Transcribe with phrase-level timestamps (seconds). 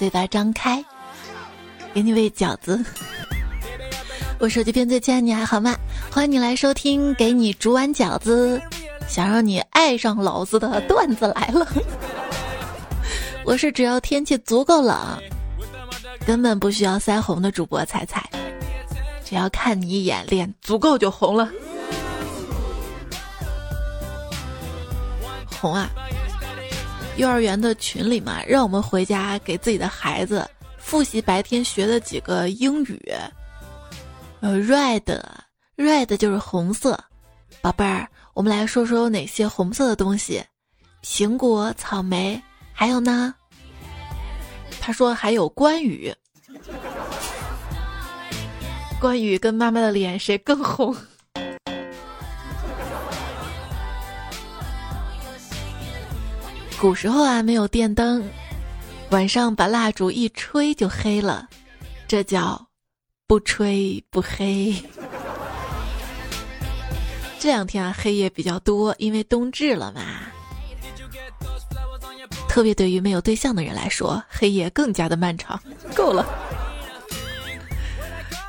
[0.00, 0.82] 嘴巴张开，
[1.92, 2.82] 给你喂饺子。
[4.38, 5.76] 我手机边最亲爱你还好吗？
[6.10, 8.58] 欢迎你来收听，给你煮碗饺子，
[9.06, 11.68] 想让你爱上老子的段子来了。
[13.44, 14.96] 我是只要天气足够冷，
[16.24, 18.26] 根本不需要腮红的主播彩彩，
[19.22, 21.46] 只要看你一眼，脸足够就红了。
[25.60, 25.90] 红啊！
[27.20, 30.48] 幼儿园的群里嘛，让我们回家给自己的孩子
[30.78, 33.12] 复习白天学的几个英语。
[34.40, 36.98] 呃，red，red 就是红色。
[37.60, 40.42] 宝贝儿，我们来说说有哪些红色的东西？
[41.02, 43.34] 苹果、草莓，还有呢？
[44.80, 46.10] 他说还有关羽。
[48.98, 50.96] 关羽跟妈妈的脸谁更红？
[56.80, 58.26] 古时候啊，没有电灯，
[59.10, 61.46] 晚上把蜡烛一吹就黑了，
[62.08, 62.68] 这叫
[63.26, 64.74] 不吹不黑。
[67.38, 70.00] 这两天啊，黑夜比较多，因为冬至了嘛。
[72.48, 75.60] 特别对于没有对象的人来说，黑夜更加的漫长。
[75.94, 76.26] 够了，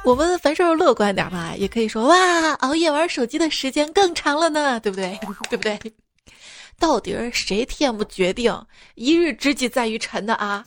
[0.06, 5.20] 我们凡事乐观点嘛，也可以说哇，熬夜玩手机的时间更长了呢，对不对？
[5.52, 5.78] 对不对？
[6.82, 8.52] 到底是谁天不决定，
[8.96, 10.66] 一日之计在于晨的啊？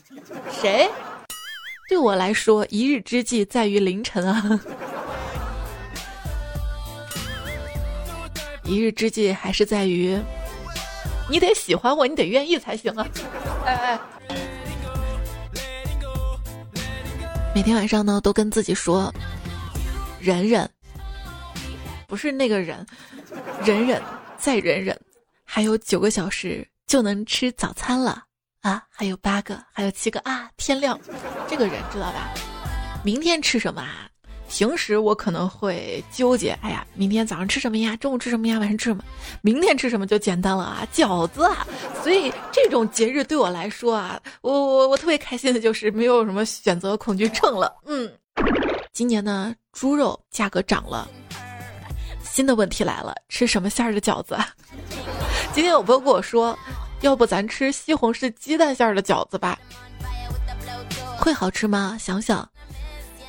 [0.62, 0.88] 谁？
[1.88, 4.60] 对我来说，一日之计在于凌晨啊！
[8.62, 10.16] 一日之计还是在于，
[11.28, 13.06] 你得喜欢我，你得愿意才行啊！
[13.66, 14.00] 哎哎，
[17.54, 19.12] 每天晚上呢，都跟自己说，
[20.20, 20.70] 忍忍，
[22.06, 22.86] 不是那个忍，
[23.64, 24.00] 忍忍
[24.38, 24.98] 再忍忍。
[25.54, 28.24] 还有九个小时就能吃早餐了
[28.62, 28.82] 啊！
[28.90, 30.50] 还有八个，还有七个啊！
[30.56, 30.98] 天亮，
[31.48, 32.34] 这个人知道吧？
[33.04, 34.10] 明天吃什么啊？
[34.48, 37.94] 平时我可能会纠结，哎呀，明天早上吃什么呀？
[37.98, 38.58] 中午吃什么呀？
[38.58, 39.04] 晚上吃什么？
[39.42, 41.64] 明天吃什么就简单了啊，饺子啊！
[42.02, 47.72] 所以这种节日对我来说啊，我我我特别开心的就是没有什么选择恐惧症了。
[47.86, 48.12] 嗯，
[48.92, 51.08] 今年呢，猪肉价格涨了，
[52.24, 54.36] 新的问题来了，吃什么馅儿的饺子？
[55.54, 56.58] 今天有朋友跟我说，
[57.00, 59.56] 要不咱吃西红柿鸡蛋馅儿的饺子吧？
[61.16, 61.96] 会好吃吗？
[61.96, 62.46] 想想，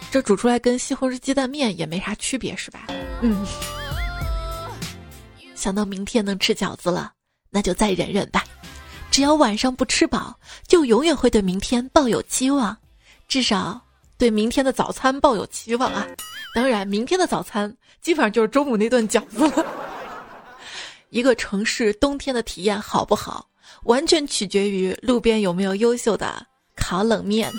[0.10, 2.88] 这煮出来跟西红柿鸡蛋面也没啥区别，是吧？
[3.22, 3.46] 嗯。
[5.54, 7.14] 想到明天能吃饺子了，
[7.52, 8.44] 那就再忍忍吧。
[9.12, 10.36] 只要晚上不吃饱，
[10.68, 12.76] 就永远会对明天抱有期望，
[13.28, 13.80] 至少
[14.18, 16.04] 对明天的早餐抱有期望啊。
[16.56, 17.72] 当然，明天的早餐
[18.02, 19.64] 基本上就是中午那顿饺子了。
[21.16, 23.48] 一个城市冬天的体验好不好，
[23.84, 26.46] 完全取决于路边有没有优秀的
[26.76, 27.50] 烤冷面、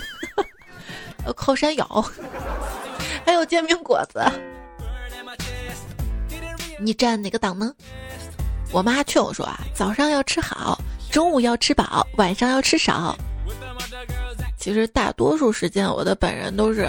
[1.35, 2.05] 烤山药，
[3.25, 4.23] 还有煎饼果子。
[6.79, 7.73] 你站哪个党呢？
[8.71, 10.79] 我妈劝我说啊，早上要吃好，
[11.11, 13.17] 中午要吃饱，晚上要吃少。
[14.55, 16.87] 其实大多数时间我的本人都是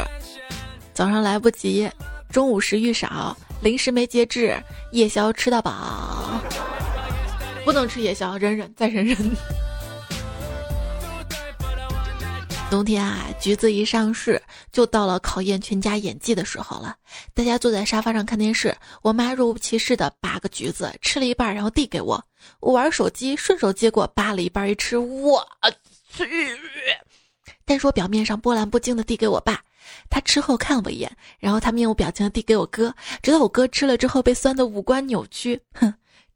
[0.93, 1.91] 早上来不及，
[2.31, 3.35] 中午食欲少。
[3.61, 4.57] 零食没节制，
[4.93, 6.41] 夜宵吃到饱，
[7.65, 9.17] 不能吃夜宵，忍忍再忍忍。
[12.71, 16.95] 冬天啊，橘子一上市，就到了考验全家演技的时候了。
[17.35, 22.23] 大家坐在沙发上看电视，我妈若无其事的扒个橘子，吃了一半，然后递给我。
[22.61, 25.45] 我玩手机，顺手接过，扒了一半一吃，我
[26.15, 26.25] 去！
[27.65, 29.61] 但是我表面上波澜不惊的递给我爸。
[30.11, 35.61] 他吃后看了我一眼，然后他面无表情的递给我哥，直到我哥吃了之后被酸的五官扭曲。
[35.75, 35.93] 哼，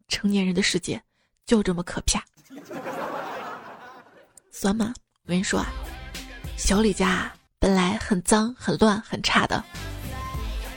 [0.09, 1.03] 成年人的世界
[1.47, 2.23] 就这么可怕。
[4.51, 4.93] 酸吗？
[5.25, 5.73] 我跟你说啊，
[6.57, 9.65] 小李家本来很脏、很乱、很差的，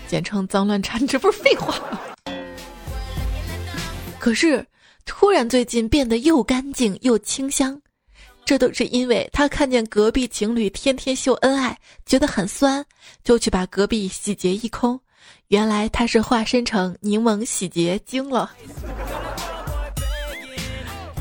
[0.07, 1.99] 简称脏乱差，你这不是废话吗？
[4.19, 4.65] 可是
[5.05, 7.79] 突然最近变得又干净又清香。
[8.45, 11.75] 这都是因为他看见隔壁情侣天天秀恩爱，
[12.05, 12.85] 觉得很酸，
[13.23, 14.99] 就去把隔壁洗劫一空。
[15.47, 18.51] 原来他是化身成柠檬洗洁精了。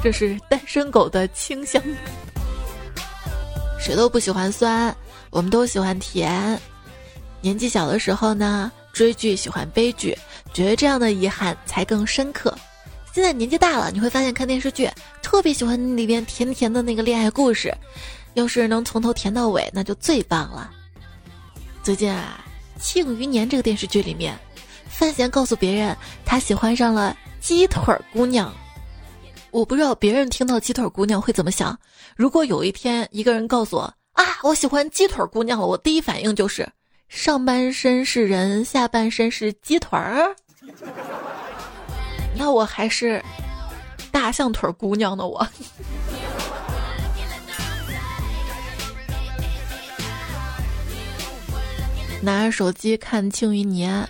[0.03, 1.83] 这是单身狗的清香。
[3.81, 4.95] 谁都不喜欢酸，
[5.31, 6.61] 我们都喜欢甜。
[7.41, 10.17] 年纪小的时候呢，追剧喜欢悲剧，
[10.53, 12.55] 觉得这样的遗憾才更深刻。
[13.15, 14.91] 现在年纪大了，你会发现看电视剧
[15.23, 17.73] 特别喜欢里边甜甜的那个恋爱故事，
[18.33, 20.69] 要是能从头甜到尾，那就最棒了。
[21.81, 22.45] 最近啊，
[22.83, 24.37] 《庆余年》这个电视剧里面，
[24.89, 28.53] 范闲告诉别人他喜欢上了鸡腿姑娘。
[29.53, 31.79] 我不知道别人听到鸡腿姑娘会怎么想。
[32.17, 33.83] 如果有一天一个人告诉我
[34.15, 35.65] 啊，我喜欢鸡腿姑娘了。
[35.65, 36.69] 我第一反应就是
[37.09, 40.35] 上半身是人，下半身是鸡腿儿。
[42.37, 43.23] 那我还是
[44.11, 45.47] 大象腿姑娘呢，我。
[52.23, 54.03] 拿着手机看《庆余年》，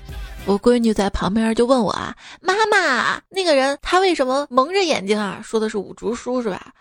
[0.46, 6.72] 我闺女在旁边就问我啊：“妈妈，那个人他为什么蒙着眼睛啊？”说的是五竹叔是吧？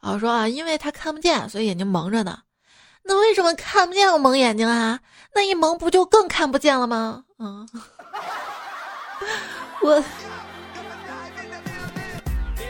[0.00, 2.40] 啊，说啊，因为他看不见，所以眼睛蒙着呢。
[3.02, 5.00] 那为什么看不见要蒙眼睛啊？
[5.34, 7.24] 那一蒙不就更看不见了吗？
[7.38, 7.66] 嗯，
[9.80, 10.04] 我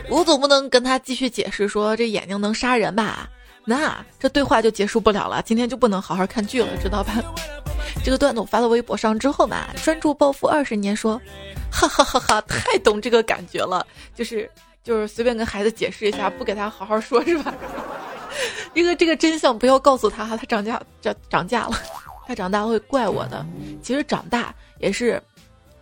[0.09, 3.29] 我总不能跟他继续解释说这眼睛能杀人吧？
[3.65, 7.15] 那这对话就结束不了了，今天就不能好好看剧了，知道吧？
[8.05, 11.21] 这个段子我发到微博上之后嘛，专注暴富二十年说，
[11.73, 14.51] 哈哈哈哈，太懂这个感觉了，就是
[14.83, 17.55] 就是随便跟孩子解释一下，不给他好好说，是吧？
[18.75, 21.81] 这个这个真相不要告诉他，他涨价涨涨价了，
[22.27, 23.47] 他长大会怪我的。
[23.83, 25.23] 其实长大也是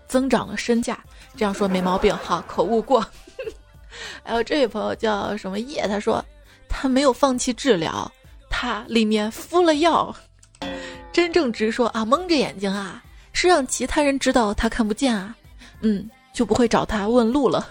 [0.07, 0.97] 增长了身价，
[1.37, 3.05] 这样说没毛病哈，口误过。
[4.23, 6.25] 还有这位朋友叫什么叶，他说
[6.69, 8.11] 他没有放弃治疗，
[8.51, 10.15] 他里面敷了药。
[11.13, 13.03] 真正直说啊，蒙着眼睛啊，
[13.33, 15.37] 是让其他人知道他看不见啊，
[15.81, 17.69] 嗯，就不会找他问路了。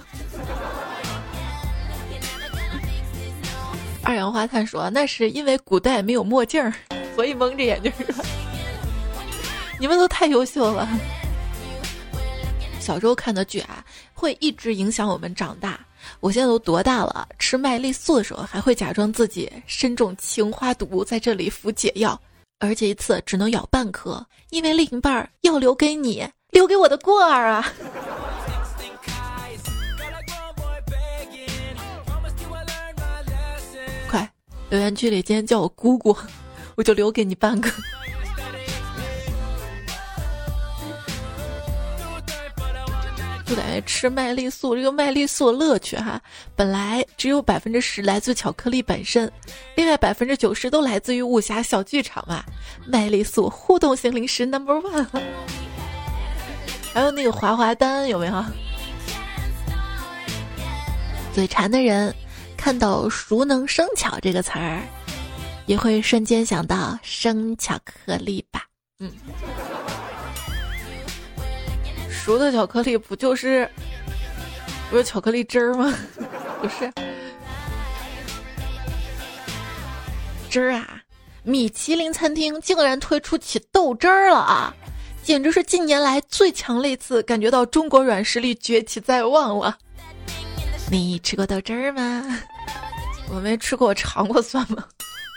[4.04, 6.74] 二氧化碳说，那是因为古代没有墨镜儿，
[7.16, 7.92] 所以蒙着眼睛？
[9.80, 10.88] 你们都太优秀了。
[12.80, 13.84] 小时候看的剧啊，
[14.14, 15.80] 会一直影响我们长大。
[16.22, 17.28] 我现在都多大了？
[17.40, 22.18] 吃麦丽素的时候，还会假装自己身中青花毒，在这里服解药。
[22.60, 27.74] 而且一次只能咬半颗，因为另一半要留给你，留给我的过儿啊！
[34.08, 34.32] 快，
[34.70, 36.16] 留言区里今天叫我姑姑，
[36.76, 37.68] 我就留给你半个。
[43.52, 46.22] 就感觉吃麦丽素，这个麦丽素乐趣哈，
[46.56, 49.30] 本来只有百分之十来自巧克力本身，
[49.76, 52.46] 另外百分之九十都来自于武侠小剧场嘛。
[52.88, 55.06] 麦丽素互动型零食 number one，
[56.96, 58.46] 还有那个滑滑丹有没有？
[61.34, 62.16] 嘴馋的人
[62.56, 64.82] 看到“熟能生巧”这个词儿，
[65.66, 68.64] 也会瞬间想到生巧克力吧？
[69.00, 69.12] 嗯。
[72.24, 73.68] 熟的巧克力不就是
[74.90, 75.92] 不是巧克力汁儿吗？
[76.62, 76.92] 不是
[80.50, 81.02] 汁儿啊！
[81.44, 84.74] 米其林餐厅竟然推出起豆汁儿了啊！
[85.24, 89.78] 简直是近年来最强类次，感觉到中国软实力崛起在望了。
[90.92, 92.40] 你吃过豆汁儿吗？
[93.34, 94.86] 我没吃过，尝过算吗？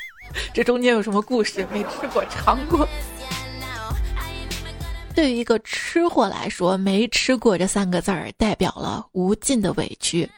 [0.52, 1.66] 这中间有什么故事？
[1.72, 2.86] 没吃过，尝过。
[5.14, 10.28] 对于一个吃货来说，没吃过这三个字儿代表了无尽的委屈，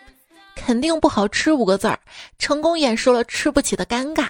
[0.55, 1.99] 肯定不好吃五个字儿，
[2.39, 4.29] 成功演示了吃不起的尴尬。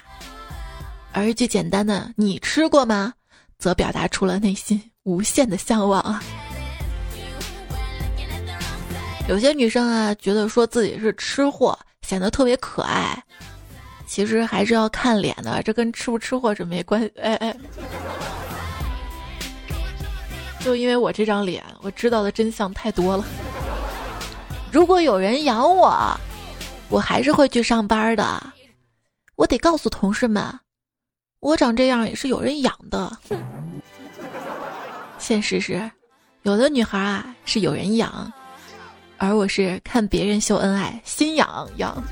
[1.11, 3.13] 而一句简单的“你吃过吗”，
[3.59, 6.23] 则表达出了内心无限的向往啊。
[9.27, 13.21] 有些女生啊，觉得说自己是吃货，显得特别可爱，
[14.07, 17.11] 其实还是要看脸的，这跟吃不吃货是没关系。
[17.21, 17.53] 哎哎。
[20.59, 23.23] 就因为我这张脸，我知道的真相太多了。
[24.71, 25.95] 如果有人养我，
[26.89, 28.53] 我还是会去上班的。
[29.35, 30.43] 我得告诉同事们，
[31.39, 33.17] 我长这样也是有人养的。
[35.17, 35.89] 现实是，
[36.41, 38.31] 有的女孩啊是有人养，
[39.17, 42.03] 而我是看别人秀恩爱，心痒痒。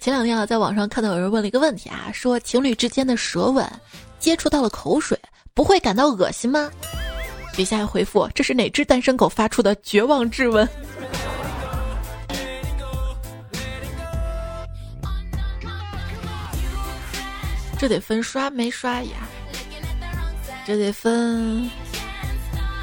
[0.00, 3.64] 前两天啊，在网上看到有人问了一个问题啊，说情侣之间的舌吻
[4.18, 5.18] 接触到了口水。
[5.54, 6.68] 不会感到恶心吗？
[7.54, 10.68] 底下回复：这是哪只单身狗发出的绝望质问？
[17.78, 19.10] 这得分刷没刷牙，
[20.66, 21.70] 这得分。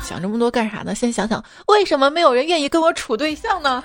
[0.01, 0.95] 想这么多干啥呢？
[0.95, 3.83] 先想想，为什么没有人愿意跟我处对象呢？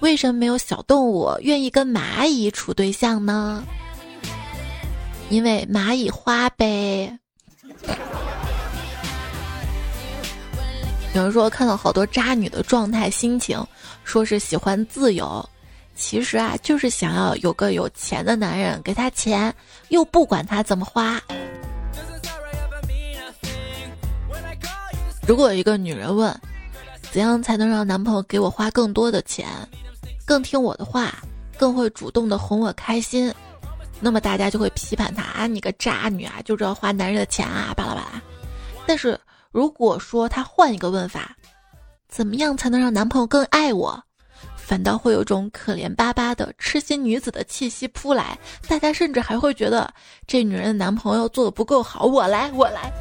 [0.00, 3.62] 为什么没有小动物愿意跟蚂蚁处对象呢？
[5.34, 7.18] 因为蚂蚁花呗。
[11.12, 13.60] 有人说看到好多渣女的状态心情，
[14.04, 15.44] 说是喜欢自由，
[15.96, 19.52] 其实啊就是想要有个有钱的男人给她钱，
[19.88, 21.20] 又不管她怎么花。
[25.26, 26.32] 如果有一个女人问，
[27.10, 29.48] 怎样才能让男朋友给我花更多的钱，
[30.24, 31.12] 更听我的话，
[31.58, 33.34] 更会主动的哄我开心？
[34.04, 38.22] 那么大家就会批判他啊，你个渣女啊，就知道花男人的钱啊，巴拉巴拉。
[38.84, 39.18] 但是
[39.50, 41.34] 如果说他换一个问法，
[42.06, 43.98] 怎么样才能让男朋友更爱我？
[44.56, 49.90] 反倒会有种可怜巴巴的痴心女子的气息扑来，大家甚至还会觉得
[50.26, 52.92] 这女人的男朋友做的不够好，我来，我来。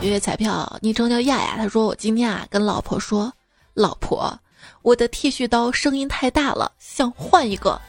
[0.00, 3.32] 月月彩票昵称叫亚亚，他说我今天啊跟老婆说，
[3.74, 4.38] 老婆，
[4.82, 7.80] 我的剃须刀声音太大了，想换一个。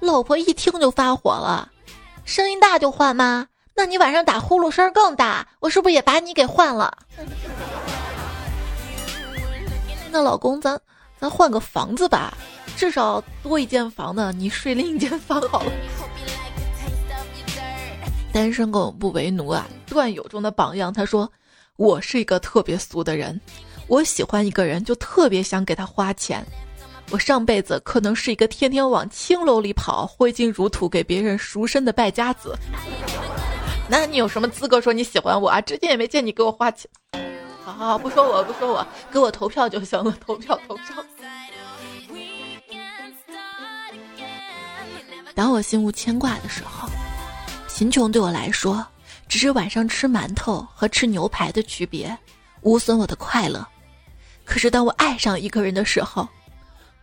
[0.00, 1.70] 老婆一听就发火了，
[2.24, 3.48] 声音大就换吗？
[3.74, 6.98] 那你晚上打呼噜声更大，我是不是也把你给换了？
[10.10, 10.78] 那老公，咱
[11.18, 12.36] 咱换个房子吧，
[12.76, 15.72] 至少多一间房呢，你睡另一间房好了。
[18.30, 20.92] 单身狗不为奴啊，段友中的榜样。
[20.92, 21.30] 他说
[21.76, 23.40] ：“我是一个特别俗的人，
[23.88, 26.44] 我喜欢一个人就特别想给他花钱。
[27.10, 32.54] 我上辈子可能是一个天天往青楼里跑、挥金如土、给别人赎身的败家子。”
[33.90, 35.58] 那你有什么资格说你喜欢我啊？
[35.62, 36.86] 之前也没见你给我花钱。
[37.64, 41.02] 好好好，不说我不说我，给我投票就行了，投票投票。
[45.34, 46.86] 当我心无牵挂的时候，
[47.74, 48.86] 贫穷对我来说
[49.26, 52.14] 只是晚上吃馒头和吃牛排的区别，
[52.60, 53.66] 无损我的快乐。
[54.48, 56.26] 可是当我爱上一个人的时候，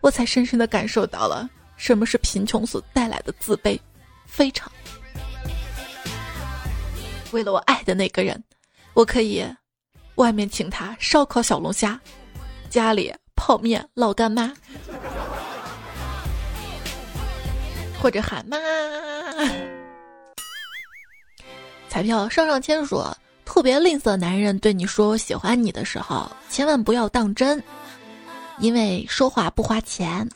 [0.00, 3.78] 我才深深的感受到了什么是贫穷所带来的自卑，
[4.26, 4.70] 非常。
[7.30, 8.42] 为了我爱的那个人，
[8.94, 9.46] 我可以
[10.16, 11.98] 外面请他烧烤小龙虾，
[12.68, 14.52] 家里泡面老干妈，
[18.02, 18.58] 或者喊妈。
[21.88, 27.62] 彩票上上签说，特别吝啬男人对你说我喜欢你的时候，千万不要当真，
[28.58, 30.28] 因为说话不花钱。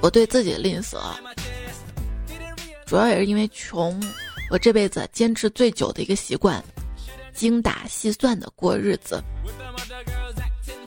[0.00, 1.00] 我对自己吝啬。
[2.86, 4.00] 主要也是因为穷，
[4.50, 6.62] 我这辈子坚持最久的一个习惯，
[7.32, 9.20] 精打细算的过日子。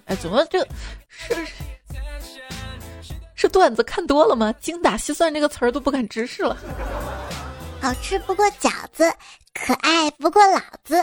[0.05, 0.65] 哎，怎么这
[1.09, 1.35] 是
[3.35, 4.53] 是段子看多了吗？
[4.61, 6.55] 精打细算这个词儿都不敢直视了。
[7.81, 9.11] 好吃不过饺子，
[9.53, 10.95] 可爱不过老子。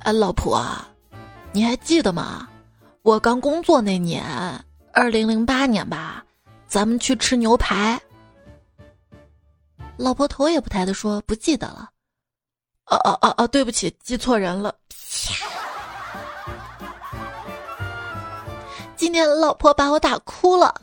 [0.00, 0.62] 啊，老婆，
[1.52, 2.48] 你还记得吗？
[3.02, 4.24] 我刚工作那年，
[4.92, 6.24] 二零零八年吧。
[6.66, 8.00] 咱们去吃牛排。
[9.96, 11.88] 老婆头也不抬的说：“不记得了。”
[12.90, 14.74] 哦哦哦哦，对不起，记错人了。
[18.96, 20.74] 今天老婆把我打哭了，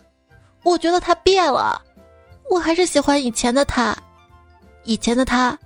[0.63, 1.81] 我觉得他变了，
[2.49, 3.97] 我还是喜欢以前的他，
[4.83, 5.57] 以前的他，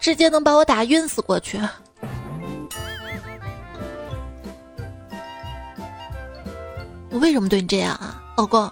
[0.00, 1.60] 直接能把我打晕死过去。
[7.10, 8.70] 我为什么对你这样啊，老公？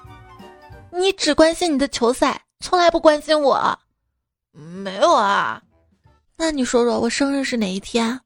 [0.90, 3.78] 你只关心你的球赛，从来不关心我。
[4.52, 5.62] 没有啊，
[6.36, 8.20] 那你说说我生日是哪一天？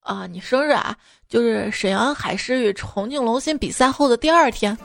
[0.00, 0.96] 啊，你生日啊，
[1.28, 4.76] 就是沈阳海狮与重庆龙鑫比赛后的第二天。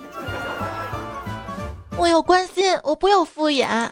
[2.01, 3.87] 我要关心，我不要敷衍。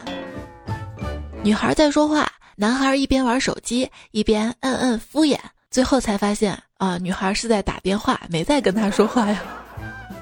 [1.44, 5.38] 女孩在说话，男孩一边玩手机一边嗯嗯敷衍，
[5.70, 9.40] 最后才发现啊，女孩是在打电话，没在跟他说话呀，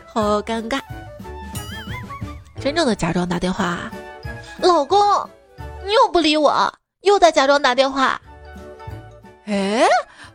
[0.04, 0.78] 好尴尬。
[2.60, 3.90] 真正的假装打电话，
[4.58, 5.00] 老公，
[5.86, 8.20] 你又不理我，又在假装打电话。
[9.46, 9.82] 哎，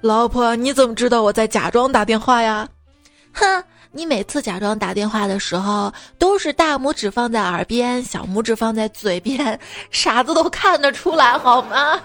[0.02, 2.68] 老婆，你怎么知道我在假装打电话呀？
[3.32, 3.64] 哼，
[3.96, 9.60] 你每次假装打电话的时候，都是大拇指放在耳边，小拇指放在嘴边，
[9.92, 12.02] 傻子都看得出来，好吗？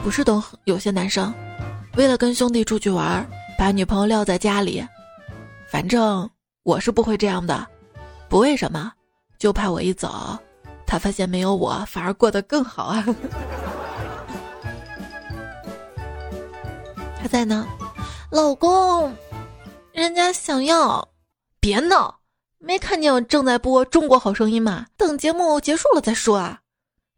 [0.00, 1.34] 不是都有些男生，
[1.96, 3.26] 为了跟兄弟出去玩，
[3.58, 4.86] 把女朋友撂在家里。
[5.68, 6.30] 反正
[6.62, 7.66] 我是不会这样的，
[8.28, 8.92] 不为什么，
[9.38, 10.38] 就怕我一走，
[10.86, 13.04] 他发现没有我反而过得更好啊。
[17.24, 17.66] 他在呢，
[18.30, 19.16] 老公，
[19.92, 21.08] 人家想要，
[21.58, 22.20] 别闹，
[22.58, 24.84] 没看见我正在播《中国好声音》吗？
[24.98, 26.60] 等节目结束了再说啊。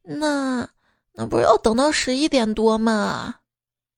[0.05, 0.69] 那
[1.13, 3.35] 那不是要等到十一点多吗？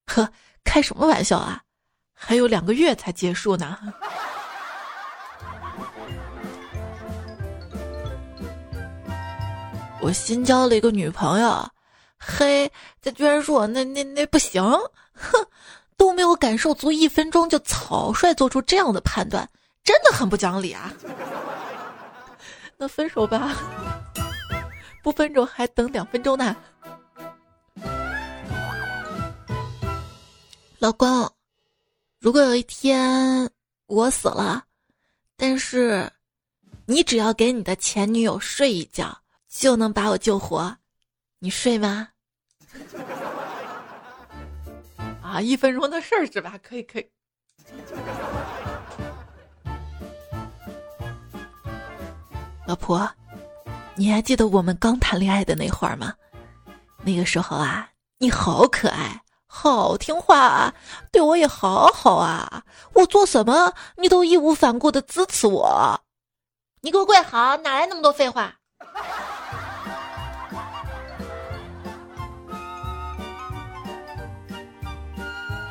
[0.07, 0.33] 呵，
[0.65, 1.61] 开什么玩笑啊，
[2.15, 3.79] 还有两个月才结束呢。
[10.00, 11.69] 我新交了一个女朋友，
[12.19, 12.73] 嘿，
[13.03, 14.62] 他居然说我那那那不行，
[15.12, 15.47] 哼，
[15.99, 19.47] 都没有感受足一分钟就草率做出这样的判断
[19.85, 20.95] 真的很不讲理啊。
[22.78, 23.55] 那分手吧
[25.02, 26.57] 不分手还等两分钟呢。
[30.78, 31.28] 老公
[32.21, 33.50] 如果有一天
[33.87, 34.64] 我死了
[35.37, 36.09] 但是
[36.87, 40.76] 你只要给你的前女友睡一觉就能把我救活
[41.40, 42.09] 你睡吗？
[45.28, 46.58] 啊，一分钟的事儿是吧？
[46.62, 47.06] 可以，可以。
[52.66, 53.08] 老婆，
[53.94, 56.14] 你还记得我们刚谈恋爱的那会儿吗？
[57.04, 60.75] 那个时候啊，你好可爱，好听话啊，
[61.12, 62.64] 对我也好好啊。
[62.94, 66.00] 我做什么，你都义无反顾的支持我。
[66.80, 68.58] 你给我跪好，哪来那么多废话？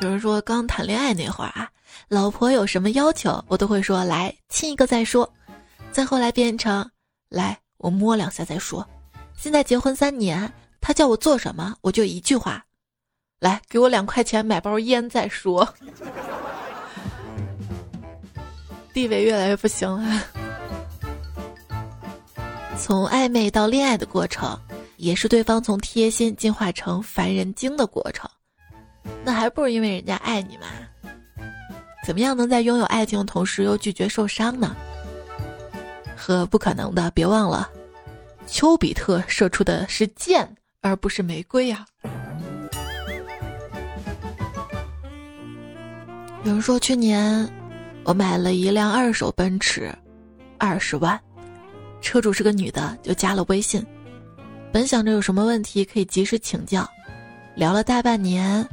[0.00, 1.68] 有人说刚谈恋爱那会儿啊，
[2.06, 5.28] 老婆有什么要求，我都会说来亲一个再说。
[5.90, 6.88] 再后来变成
[7.28, 8.86] 来我摸两下再说。
[9.36, 10.50] 现在结婚三年，
[10.80, 12.64] 他叫我做什么，我就一句话：
[13.40, 15.68] 来给我两块钱买包烟再说。
[18.92, 20.22] 地位越来越不行了。
[22.78, 24.56] 从暧昧到恋爱的过程，
[24.96, 28.30] 也是对方从贴心进化成烦人精的过程。
[29.24, 30.66] 那还不如因为人家爱你嘛？
[32.06, 34.74] 怎么样能在拥有爱情的同时又拒绝受伤呢？
[36.16, 37.68] 和不可能的，别忘了，
[38.46, 40.48] 丘比特射出的是箭，
[40.80, 41.84] 而不是玫瑰呀。
[46.44, 47.46] 有人说去年
[48.04, 49.94] 我买了一辆二手奔驰，
[50.56, 51.20] 二十万，
[52.00, 53.84] 车主是个女的，就加了微信，
[54.72, 56.88] 本想着有什么问题可以及时请教，
[57.54, 58.66] 聊了大半年。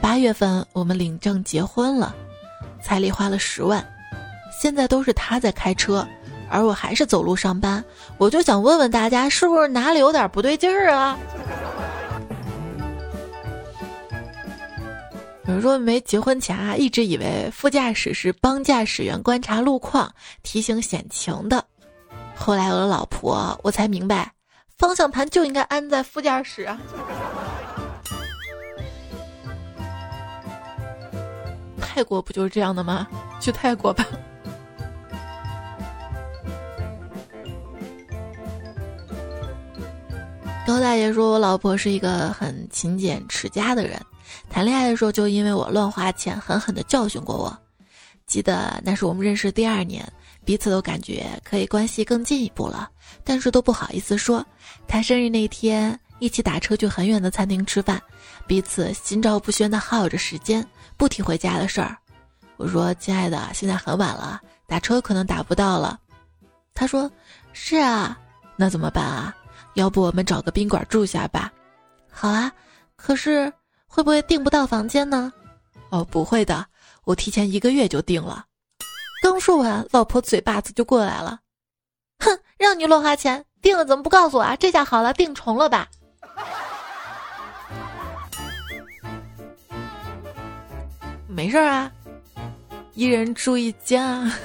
[0.00, 2.14] 八月份我们领证结婚了，
[2.82, 3.82] 彩礼花了十万，
[4.60, 6.06] 现在都是他在开车，
[6.48, 7.84] 而我还是走路上班。
[8.18, 11.18] 我就想问问大家，是不是哪里有点不对劲儿啊？
[15.46, 20.12] 有人说没结婚前啊，一直以为副驾驶是帮驾驶员观察路况、
[20.42, 21.64] 提醒险情的，
[22.36, 24.32] 后来有了老婆，我才明白，
[24.78, 26.78] 方向盘就应该安在副驾驶啊。
[31.92, 33.08] 泰国不就是这样的吗？
[33.40, 34.06] 去泰国吧。
[40.64, 44.00] 高大爷说：“我老婆是一个很勤俭持家的人，
[44.48, 47.58] 谈恋爱的时候就因为我乱花钱，狠狠的教训过我。
[48.24, 50.06] 记得那是我们认识第二年，
[50.44, 52.88] 彼此都感觉可以关系更进一步了，
[53.24, 54.46] 但是都不好意思说。
[54.86, 58.00] 他生日那天，一起打车去很远的餐厅吃饭，
[58.46, 60.64] 彼此心照不宣的耗着时间。”
[61.00, 61.96] 不提回家的事儿，
[62.58, 65.98] 我说：“亲爱的，现在很晚了，打车可能打不到了。”
[66.74, 67.10] 他说
[67.54, 68.18] ：“是啊，
[68.54, 69.34] 那怎么办啊？
[69.76, 71.50] 要不我们找个宾馆住下吧
[72.12, 72.52] ？”“好啊，
[72.96, 73.50] 可是
[73.86, 75.32] 会不会订不到房间呢
[75.88, 76.66] ？”“哦，不会的，
[77.04, 78.44] 我提前一个月就订了。”
[79.24, 81.40] 刚说完，老婆嘴巴子就过来了
[82.22, 84.54] ：“哼，让你乱花钱，订了怎么不告诉我啊？
[84.54, 85.88] 这下好了，订重了吧？”
[91.30, 91.90] 没事儿啊，
[92.94, 94.30] 一人住一间啊。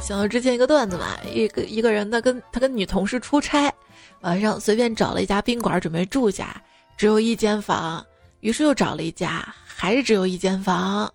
[0.00, 3.72] 想到之前一个段子嘛，一个一个人他跟他跟女同事出差，
[4.20, 6.60] 晚上随便找了一家宾馆准备住下，
[6.96, 8.04] 只有一间房，
[8.40, 11.12] 于是又找了一家，还是只有一间房，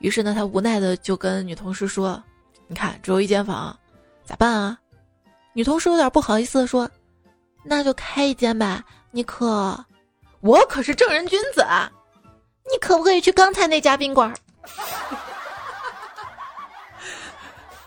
[0.00, 2.22] 于是呢，他无奈的就跟女同事说
[2.66, 3.76] ：“你看，只有一间房，
[4.24, 4.78] 咋办啊？”
[5.54, 6.90] 女同事有点不好意思的说。
[7.64, 9.82] 那就开一间吧，你可，
[10.40, 11.90] 我可是正人君子啊，
[12.70, 14.32] 你可不可以去刚才那家宾馆？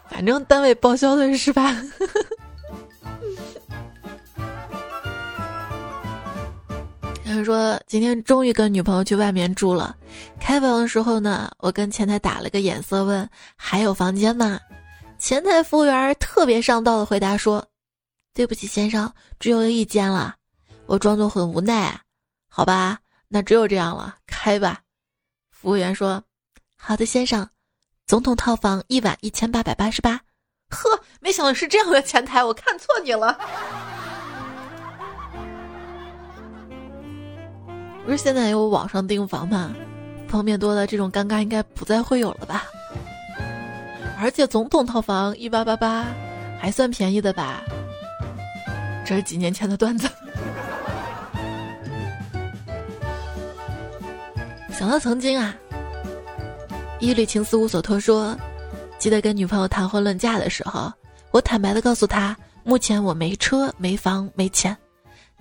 [0.09, 1.73] 反正单位报销的是吧？
[7.25, 9.95] 有人说今天终于跟女朋友去外面住了，
[10.39, 14.59] 开房的时候呢，我跟前台打了个眼色，问还有房间吗？
[15.19, 17.63] 前台服务员特别上道的回答说。
[18.37, 20.35] 对不起，先生，只有一间了。
[20.85, 21.99] 我装作很无奈，
[22.47, 24.81] 好吧，那只有这样了，开吧。
[25.49, 26.23] 服务员说
[26.77, 27.49] ：“好的，先生，
[28.05, 30.21] 总统套房一晚一千八百八十八。”
[30.69, 33.35] 呵，没想到是这样的前台，我看错你了。
[38.05, 39.73] 不是现在有网上订房吗？
[40.27, 42.65] 方便多了，这种尴尬应该不再会有了吧？
[44.19, 46.05] 而且总统套房一八八八，
[46.61, 47.63] 还算便宜的吧？
[49.07, 50.09] 这是几年前的段子。
[54.77, 55.55] 想到曾经啊，
[56.99, 58.37] 一缕情丝无所托说，
[58.99, 60.91] 记得跟女朋友谈婚论嫁的时候，
[61.31, 64.75] 我坦白的告诉她，目前我没车、没房、没钱，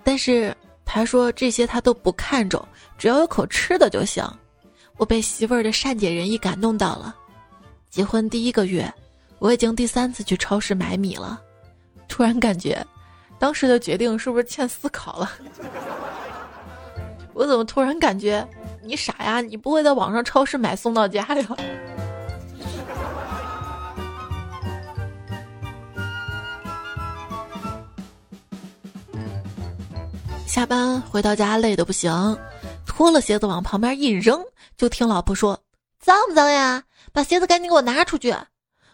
[0.05, 2.65] 但是他说这些他都不看重，
[2.97, 4.25] 只要有口吃的就行。
[4.97, 7.17] 我被媳妇儿的善解人意感动到了。
[7.91, 8.89] 结婚第一个月，
[9.41, 11.43] 我已经第三次去超市买米了，
[12.07, 12.87] 突然感觉，
[13.39, 15.31] 当时的决定是不是欠思考了？
[17.35, 18.47] 我怎么突然感觉
[18.83, 19.41] 你傻呀？
[19.41, 21.47] 你不会在网上超市买送到家呀？
[30.47, 32.11] 下班回到家累得不行，
[32.87, 34.43] 脱了鞋子往旁边一扔，
[34.79, 35.61] 就听老婆说
[36.01, 36.83] ：“脏不脏呀？
[37.13, 38.35] 把鞋子赶紧给我拿出去！”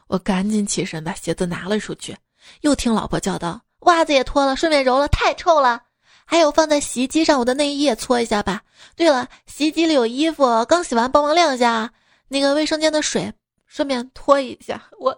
[0.09, 2.17] 我赶紧起身把鞋子拿了出去，
[2.63, 5.83] 又听老婆叫道：“袜子也脱了，顺便揉了，太臭了。
[6.25, 8.63] 还有放在洗衣机上我的内衣也搓一下吧。
[8.97, 11.93] 对了，洗衣机里有衣服，刚洗完，帮忙晾一下。
[12.29, 13.33] 那个卫生间的水，
[13.67, 14.83] 顺便拖一下。
[14.99, 15.17] 我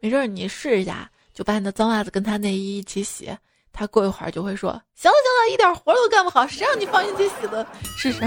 [0.00, 3.30] 没事，你试一下，就把你的脏袜子跟他内衣一起洗。”
[3.70, 7.64] 他过一会儿就会说：“行了行了，一点活都干不好，谁让你放心机洗的？
[7.96, 8.22] 试试。”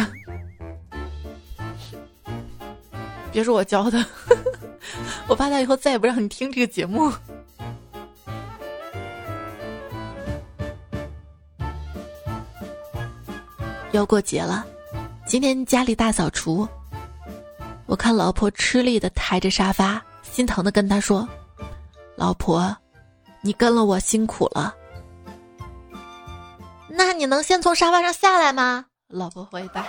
[3.33, 4.05] 别说我教的，
[5.27, 7.11] 我怕他以后再也不让你听这个节目。
[13.91, 14.65] 要过节了，
[15.25, 16.67] 今天家里大扫除，
[17.87, 21.27] 我看老婆吃力的抬着沙发，心疼的跟他说
[22.15, 22.73] ：“老婆，
[23.41, 24.73] 你跟了我辛苦了。”
[26.87, 28.85] 那你能先从沙发上下来吗？
[29.09, 29.85] 老婆回答。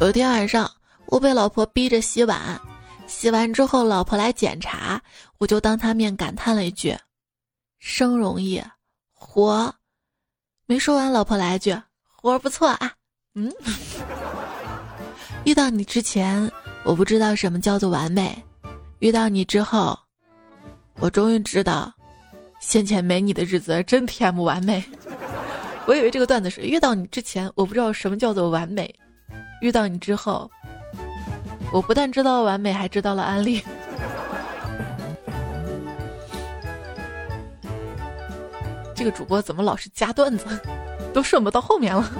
[0.00, 0.70] 有天晚上，
[1.06, 2.58] 我被老婆逼着洗碗，
[3.06, 5.00] 洗完之后，老婆来检查，
[5.36, 6.96] 我就当她面感叹了一句
[7.78, 8.62] ：“生容易，
[9.36, 9.74] 活。”
[10.64, 11.76] 没说完，老婆来一句
[12.08, 12.92] ：“活不错啊。”
[13.36, 13.52] 嗯。
[15.44, 16.50] 遇到你之前，
[16.84, 18.30] 我不知道什么叫做完美；
[19.00, 19.96] 遇到你之后。
[20.98, 21.92] 我终于知道，
[22.58, 24.82] 先前没你的日子真甜不完美。
[25.86, 28.86] 我以为这个段子是遇到你之前，我不知道什么叫做完美；
[29.60, 30.50] 遇到你之后，
[31.70, 33.62] 我不但知道完美，还知道了安利。
[38.96, 40.46] 这个主播怎么老是加段子，
[41.14, 42.10] 都顺不到后面了。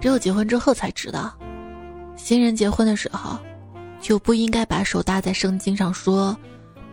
[0.00, 1.36] 只有结婚之后才知道，
[2.16, 3.38] 新人结婚的时候。
[4.00, 6.36] 就不应该把手搭在圣经上说，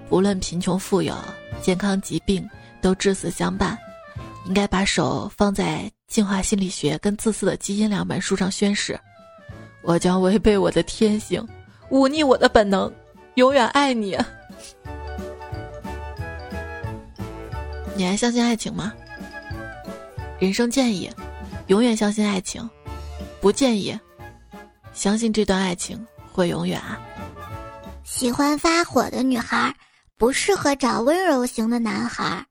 [0.08, 1.16] 不论贫穷富有、
[1.60, 2.48] 健康疾病，
[2.84, 3.76] 都至死相伴。
[4.46, 8.96] 应该把手放在进化心理学跟自私的基因两本书上宣誓：
[9.82, 11.44] 我将违背我的天性，
[11.90, 12.94] 忤逆我的本能，
[13.34, 14.16] 永远爱你。
[18.00, 18.94] 你还相信爱情吗？
[20.40, 21.12] 人生建议：
[21.68, 22.68] 永远相信爱情，
[23.42, 24.00] 不建议
[24.94, 26.08] 相信这段爱情。
[26.32, 26.98] 会永远啊！
[28.06, 29.76] 喜欢发火的女孩
[30.16, 32.46] 不适合找温柔型的男孩，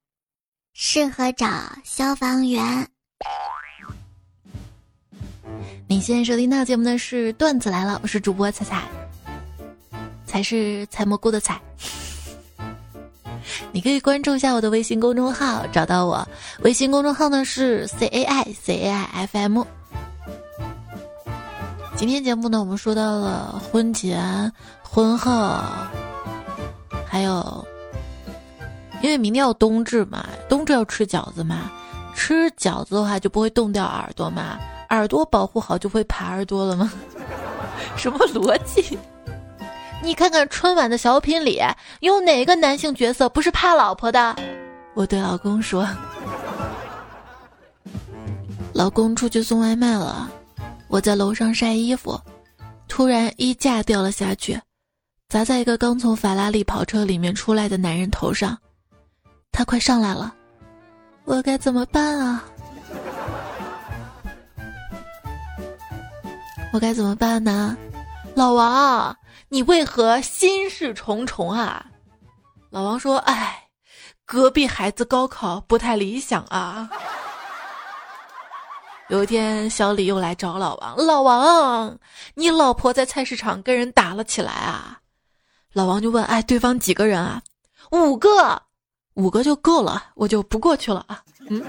[0.74, 1.48] 适合找
[1.82, 2.86] 消防员。
[5.86, 8.86] 你现在收听到节目的是段子来了，我是主播彩彩，
[10.26, 11.58] 才是采蘑菇的采。
[13.72, 16.26] 你可以关注一下我的微信公众号，找到我。
[16.62, 19.62] 微信公众号呢是 C A I C A I F M。
[21.96, 25.60] 今天节目呢，我们说到了婚前、婚后，
[27.06, 27.66] 还有，
[29.02, 31.70] 因为明天要冬至嘛，冬至要吃饺子嘛，
[32.14, 34.58] 吃饺子的话就不会冻掉耳朵嘛，
[34.90, 36.92] 耳朵保护好就会耙耳朵了吗？
[37.96, 38.96] 什么逻辑？
[40.02, 41.60] 你看看春晚的小品里
[42.00, 44.36] 有哪个男性角色不是怕老婆的？
[44.94, 45.86] 我对老公说
[48.72, 50.30] ：“老公出去送外卖了。”
[50.88, 52.18] 我在楼上晒衣服，
[52.88, 54.58] 突然衣架掉了下去，
[55.28, 58.56] 砸在一个刚从法拉利跑车里面出来的男人头上。
[59.52, 60.34] 他快上来了，
[61.24, 62.42] 我该怎么办啊？
[66.72, 67.76] 我该怎么办呢？
[68.34, 69.14] 老王，
[69.50, 71.86] 你为何心事重重啊？
[72.70, 73.68] 老王说：“哎，
[74.26, 76.90] 隔壁孩子高考不太理想啊。
[79.08, 80.96] ”有一天，小李又来找老王。
[80.98, 81.98] 老王，
[82.34, 85.00] 你老婆在菜市场跟人打了起来啊？
[85.72, 87.40] 老王就问：“哎，对方几个人啊？”
[87.90, 88.62] 五个，
[89.14, 91.22] 五个就够了，我就不过去了啊。
[91.48, 91.64] 嗯。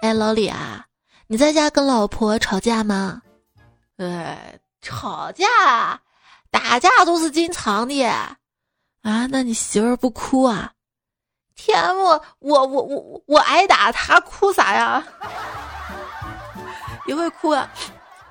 [0.00, 0.86] 哎，老李啊，
[1.32, 3.22] 你在家跟老婆吵架吗？
[3.98, 5.46] 呃，吵架，
[6.50, 8.02] 打架都是经常的。
[8.02, 10.72] 啊，那你媳妇儿不哭啊？
[11.54, 15.06] 天我我我我我挨打，他哭啥呀？
[17.06, 17.70] 你会哭啊？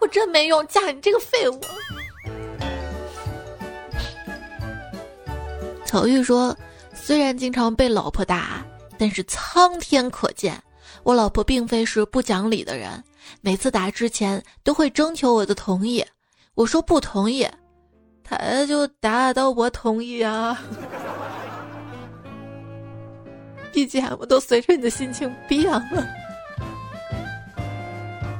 [0.01, 1.57] 我真没用，嫁你这个废物。
[5.85, 6.53] 草玉说
[6.93, 8.61] ：“虽然经常被老婆打，
[8.97, 10.61] 但是苍天可见，
[11.03, 13.03] 我老婆并非是不讲理的人。
[13.41, 16.03] 每次打之前都会征求我的同意，
[16.55, 17.47] 我说不同意，
[18.23, 20.59] 他就打到我同意啊。
[23.71, 25.83] BGM 都随着你的心情变了，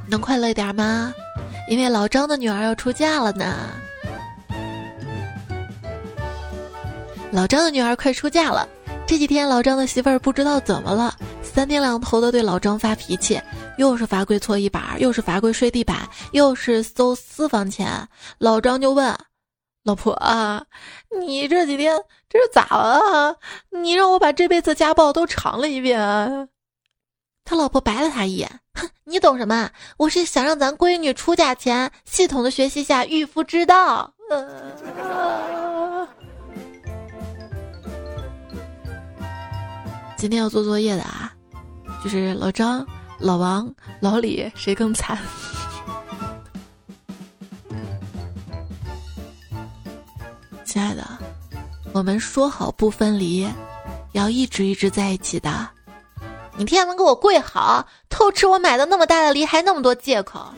[0.07, 1.13] 能快乐一点吗？
[1.69, 3.69] 因为老张的女儿要出嫁了呢。”
[7.31, 8.67] 老张的女儿快出嫁了，
[9.05, 11.15] 这几天老张的媳妇儿不知道怎么了，
[11.49, 13.41] 三天两头的对老张发脾气，
[13.77, 18.07] 又是罚跪搓衣板，又是罚跪睡地板，又是搜私房钱。
[18.37, 19.13] 老张就问
[19.83, 20.63] ：“老婆啊，
[21.19, 23.35] 你这几天这是咋了？
[23.71, 25.99] 你让我把这辈子家暴都尝了一遍。”
[27.43, 29.69] 他老婆白了他一眼：“哼，你懂什么？
[29.97, 34.13] 我是想让咱闺女出嫁前系统的学习下御夫之道。”
[40.15, 41.33] 今天要做作业的啊，
[42.03, 42.85] 就是老张、
[43.19, 45.17] 老王、老李，谁更惨？
[50.63, 51.05] 亲爱的，
[51.91, 53.47] 我们说好不分离，
[54.13, 55.67] 要一直一直在一起的。
[56.55, 60.53] 你天天能给我跪好，偷吃我买的那么大的梨，还那么多借口。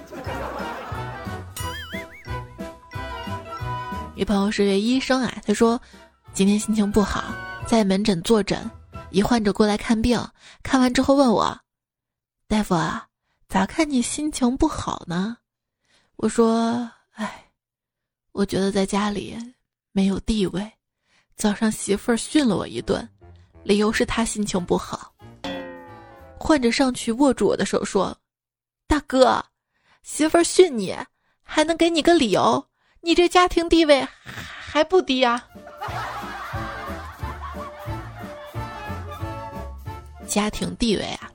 [4.15, 5.79] 女朋友是位医生啊，他说
[6.33, 7.23] 今天心情不好，
[7.65, 8.69] 在门诊坐诊。
[9.11, 10.19] 一患者过来看病，
[10.63, 11.59] 看完之后问我
[12.47, 13.07] ：“大夫啊，
[13.49, 15.37] 咋看你心情不好呢？”
[16.15, 17.51] 我说：“哎，
[18.31, 19.37] 我觉得在家里
[19.91, 20.71] 没有地位。
[21.35, 23.07] 早上媳妇儿训了我一顿，
[23.63, 25.13] 理由是她心情不好。”
[26.39, 28.17] 患者上去握住我的手说
[28.87, 29.43] ：“大哥，
[30.03, 30.95] 媳妇儿训你，
[31.43, 32.65] 还能给你个理由？
[33.01, 35.43] 你这家庭地位还不低呀？”
[40.31, 41.29] 家庭地位啊，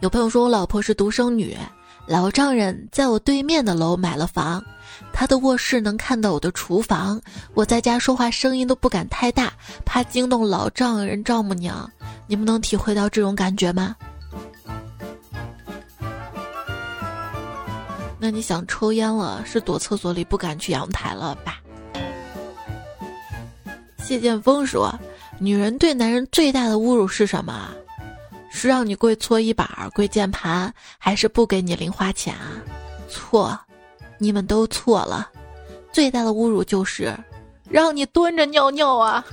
[0.00, 1.56] 有朋友说我老婆是独生女，
[2.06, 4.62] 老丈人在我对面的楼买了房，
[5.14, 7.18] 他的卧室能看到我的厨房，
[7.54, 9.50] 我在家说话声音都不敢太大，
[9.86, 11.90] 怕惊动老丈人丈母娘。
[12.26, 13.96] 你们能体会到这种感觉吗？
[18.18, 21.60] 那你想抽烟了，是躲厕所里不敢去阳台了吧？
[24.04, 24.94] 谢剑锋说，
[25.38, 27.70] 女人对男人最大的侮辱是什么？
[28.56, 32.56] 是让你跪搓衣板、跪键盘，还是不给你零花钱啊？
[33.06, 33.56] 错，
[34.16, 35.28] 你们都错了。
[35.92, 37.14] 最大的侮辱就是
[37.68, 39.24] 让你蹲着尿尿啊！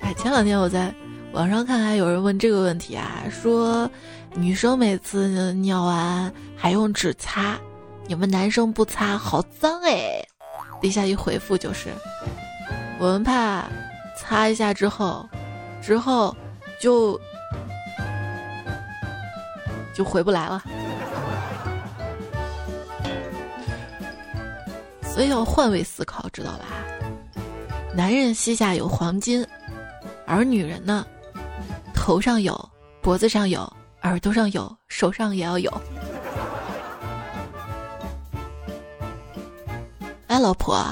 [0.00, 0.92] 哎，前两天我在
[1.32, 3.88] 网上看，还有人问这个问题啊，说
[4.32, 7.58] 女生每次尿完还用纸擦，
[8.06, 10.26] 你们男生不擦，好脏哎！
[10.80, 11.90] 底下一回复就是，
[12.98, 13.64] 我们怕
[14.16, 15.28] 擦一下之后。
[15.84, 16.34] 之后，
[16.80, 17.20] 就
[19.94, 20.62] 就回不来了，
[25.02, 26.64] 所以要换位思考，知道吧？
[27.94, 29.46] 男人膝下有黄金，
[30.26, 31.06] 而女人呢，
[31.94, 32.58] 头上有，
[33.02, 33.70] 脖子上有，
[34.02, 35.70] 耳朵上有，手上也要有。
[40.28, 40.82] 哎，老婆，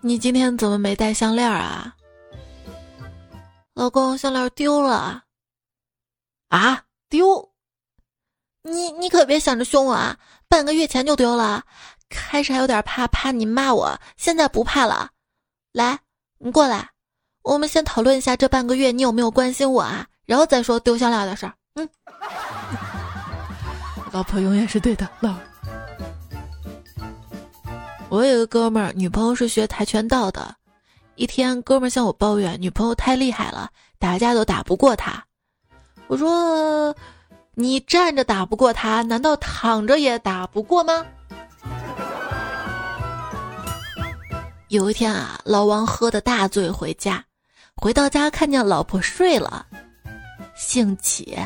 [0.00, 1.94] 你今天怎么没戴项链啊？
[3.78, 5.22] 老公，项链丢了，
[6.48, 7.48] 啊，丢！
[8.62, 10.18] 你你可别想着凶我啊！
[10.48, 11.62] 半个月前就丢了，
[12.08, 15.10] 开始还有点怕，怕你骂我，现在不怕了。
[15.70, 15.96] 来，
[16.38, 16.90] 你过来，
[17.42, 20.04] 我们先讨论一下这半个月你有没有关心我啊？
[20.24, 21.54] 然后再说丢项链的事儿。
[21.76, 21.88] 嗯，
[24.10, 25.08] 老婆永远是对的。
[25.20, 25.32] 老，
[28.08, 30.57] 我有个哥们儿，女朋友是学跆拳道的。
[31.18, 35.24] 一天，哥们向我抱怨女朋友太厉害了，打架都打不过他。
[36.06, 36.94] 我说
[37.54, 41.04] ：“你站着打不过他，难道躺着也打不过吗？”
[44.70, 47.24] 有一天啊，老王喝的大醉回家，
[47.74, 49.66] 回到家看见老婆睡了，
[50.54, 51.36] 兴起，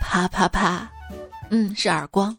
[0.00, 0.90] 啪啪啪，
[1.50, 2.34] 嗯，是耳光。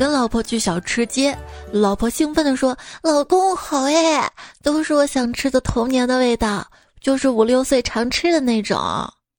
[0.00, 1.36] 跟老婆去小吃街
[1.72, 4.32] 老婆兴奋地说老公好哎
[4.62, 6.66] 都是我想吃的童年的味道
[7.02, 8.78] 就是五六岁常吃的那种。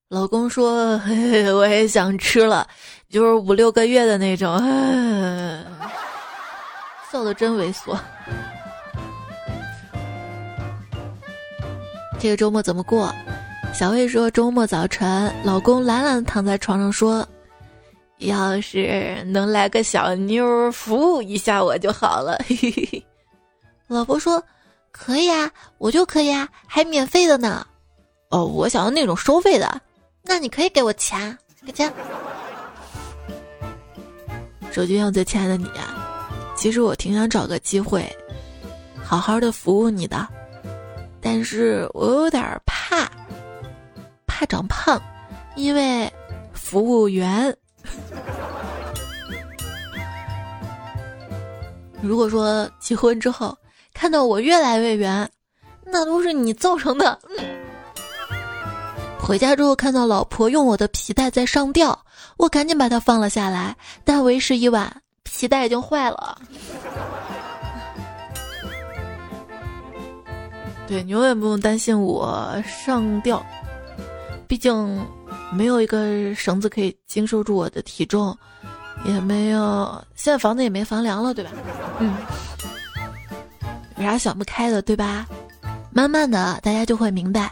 [0.07, 2.67] 老公说嘿嘿 我也想吃了
[3.09, 4.55] 就是五六个月的那种。
[7.11, 7.97] 笑得真猥琐。
[12.19, 13.11] 这个周末怎么过？
[13.73, 17.27] 小魏说周末早晨老公懒懒躺在床上说
[18.21, 23.05] 要是能来个小妞服务一下我就好了。”嘿嘿嘿。
[23.87, 24.41] 老婆说
[24.91, 27.65] ：“可以啊，我就可以啊，还免费的呢。”
[28.29, 29.81] 哦，我想要那种收费的，
[30.23, 31.91] 那你可以给我钱，给钱。
[34.71, 35.69] 手机上最亲爱的你，
[36.55, 38.09] 其实我挺想找个机会，
[39.03, 40.25] 好好的服务你的，
[41.19, 43.11] 但是我有点怕。
[44.25, 45.01] 怕长胖，
[45.57, 46.09] 因为
[46.53, 47.53] 服务员。
[52.01, 53.55] 如果说结婚之后
[53.93, 55.29] 看到我越来越圆，
[55.85, 57.17] 那都是你造成的。
[59.21, 61.97] 回家之后看到老婆用我的皮带在上吊，
[62.37, 66.37] 我赶紧把它放了下来，但为时已晚，皮带已经坏了。
[70.87, 73.45] 对你永远不用担心我上吊。
[74.47, 75.05] 毕竟，
[75.53, 78.35] 没有一个绳子可以经受住我的体重，
[79.05, 81.51] 也没有现在房子也没房梁了，对吧？
[81.99, 82.15] 嗯，
[83.97, 85.27] 有啥想不开的，对吧？
[85.91, 87.51] 慢慢的，大家就会明白，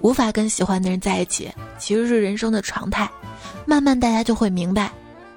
[0.00, 3.08] 无法跟喜欢的人在一起，其实是人生的常态。
[3.66, 4.90] 慢慢大家就会明白，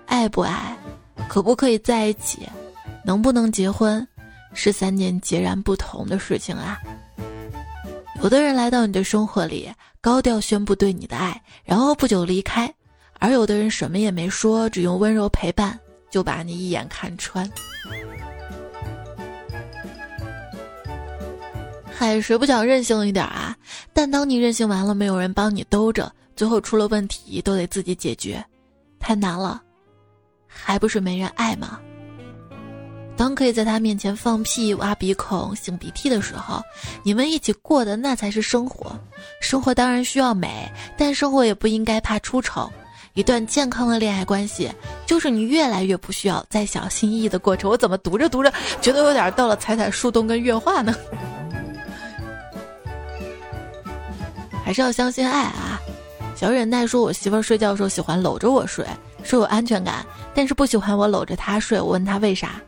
[0.06, 0.78] 爱不爱，
[1.28, 2.48] 可不可以在一起，
[3.04, 4.06] 能不能结婚，
[4.54, 6.80] 是三件截然不同的事情啊。
[8.22, 9.70] 有的人来到你的生活里。
[10.08, 12.66] 高调宣布对你的爱，然后不久离开；
[13.20, 15.78] 而有的人什么也没说，只用温柔陪伴，
[16.10, 17.46] 就把你一眼看穿。
[21.94, 23.54] 嗨，谁不想任性一点啊？
[23.92, 28.42] 但当你任性完了，没有人帮你兜着，最后出了问题都得自己解决，
[29.00, 29.62] 太难了，
[30.48, 31.82] 还不是没人爱吗？
[33.18, 36.62] 当可以在他面前放屁、挖鼻孔、擤鼻涕的时候，
[37.04, 38.96] 你们一起过的那才是生活。
[39.42, 42.72] 生活当然需要美，但生活也不应该怕出丑。
[43.14, 44.72] 一段健康的恋爱关系，
[45.08, 47.68] 就是你越来越不需要再小心翼翼的过程。
[47.68, 50.94] 我怎么读着读着，觉得有点到了踩踩树洞跟月画呢？
[54.64, 55.82] 还是要相信爱啊！
[56.36, 58.86] 小忍耐说，我媳妇儿睡觉的时候喜欢搂着我睡，
[59.24, 61.82] 说有安全感，但是不喜欢我搂着她睡。
[61.82, 62.62] 我问她为啥？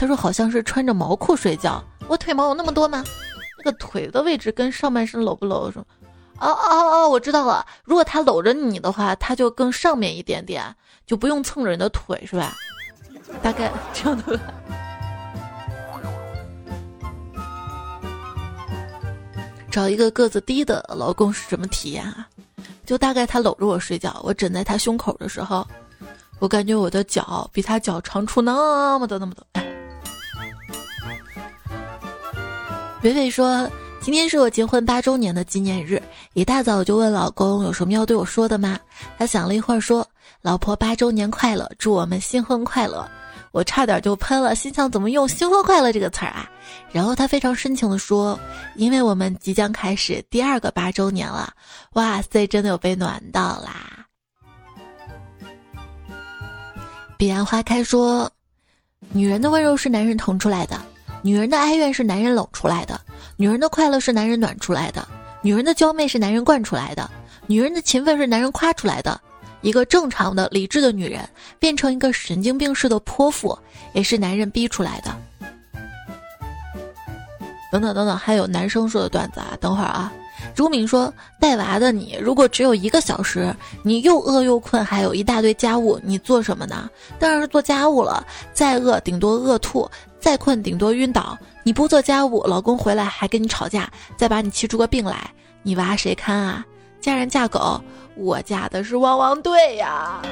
[0.00, 1.84] 他说：“好像是穿着毛裤睡觉。
[2.08, 3.04] 我腿毛有那么多吗？
[3.58, 5.70] 那个腿的位置跟上半身搂不搂？
[5.70, 5.86] 说，
[6.38, 7.66] 哦哦哦，我知道了。
[7.84, 10.74] 如果他搂着你的话，他就更上面一点点，
[11.06, 12.56] 就不用蹭着你的腿，是吧？
[13.42, 14.40] 大概 这样的。
[19.70, 22.26] 找一个个子低的老公是什么体验啊？
[22.86, 25.62] 就大概他搂着我睡觉，我枕在他胸口的时候，
[26.38, 29.44] 我感觉我的脚比他脚长出那么的那么多。”
[33.02, 33.66] 伟伟说
[34.02, 36.02] ：“今天是我结婚八周年的纪念日，
[36.34, 38.78] 一大早就问老公有什么要对我说的吗？
[39.16, 40.06] 他想了一会儿说
[40.42, 43.08] ：‘老婆八周年快乐，祝我们新婚快乐。’
[43.52, 46.50] 我差点就喷了，心想怎么用‘新婚快乐’这个词儿啊？
[46.92, 48.38] 然后他非常深情的说
[48.76, 51.54] ：‘因为我们即将开始第二个八周年了。’
[51.94, 54.04] 哇塞，真的有被暖到啦！
[57.16, 58.30] 彼岸花开说
[59.10, 60.78] ：‘女人的温柔是男人疼出来的。’”
[61.22, 63.00] 女人的哀怨是男人冷出来的，
[63.36, 65.06] 女人的快乐是男人暖出来的，
[65.42, 67.10] 女人的娇媚是男人惯出来的，
[67.46, 69.20] 女人的勤奋是男人夸出来的。
[69.62, 71.20] 一个正常的、理智的女人
[71.58, 73.58] 变成一个神经病式的泼妇，
[73.92, 75.14] 也是男人逼出来的。
[77.70, 80.10] 等等等等，还有男生说的段子啊，等会儿啊。
[80.54, 86.88] 朱敏说：“带娃的你，如果只有一个小时，你又饿又困，还有一大堆家务，你做什么呢？
[87.18, 88.26] 当然是做家务了。
[88.54, 89.88] 再饿，顶多饿吐；
[90.20, 91.38] 再困，顶多晕倒。
[91.62, 95.30] 你不做家务，老公回来还跟你吵架，再把你气出个病来，
[95.62, 96.64] 你娃谁看啊？
[97.00, 97.80] 嫁人嫁狗，
[98.14, 100.20] 我嫁的是汪汪队呀！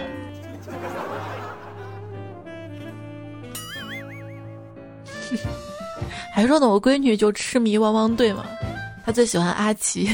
[6.33, 8.45] 还说呢，我闺女就痴迷汪汪队嘛。”
[9.05, 10.09] 她最喜欢阿奇。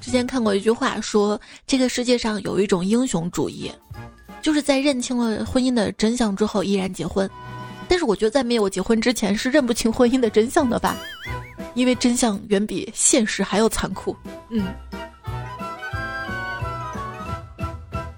[0.00, 3.70] 之前看过一句话，说这个世界上有一种英雄主义，
[4.46, 7.28] 就是在认清了婚姻的真相之后依然结婚。
[7.88, 10.96] 但是我觉得在没有结婚之前是认不清婚姻的真相的吧，
[11.74, 14.16] 因为真相远比现实还要残酷。
[14.50, 14.64] 嗯。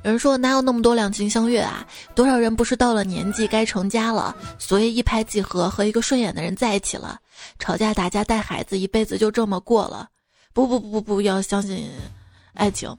[0.04, 1.86] 有人说哪有那么多两情相悦啊？
[2.14, 7.18] 多少人不是到了年纪该成家了，所以一拍即合和一个顺眼的人在一起了，
[7.58, 10.06] 吵架打架带孩子，一辈子就这么过了。
[10.52, 11.88] 不不不不不要相信
[12.52, 12.94] 爱情。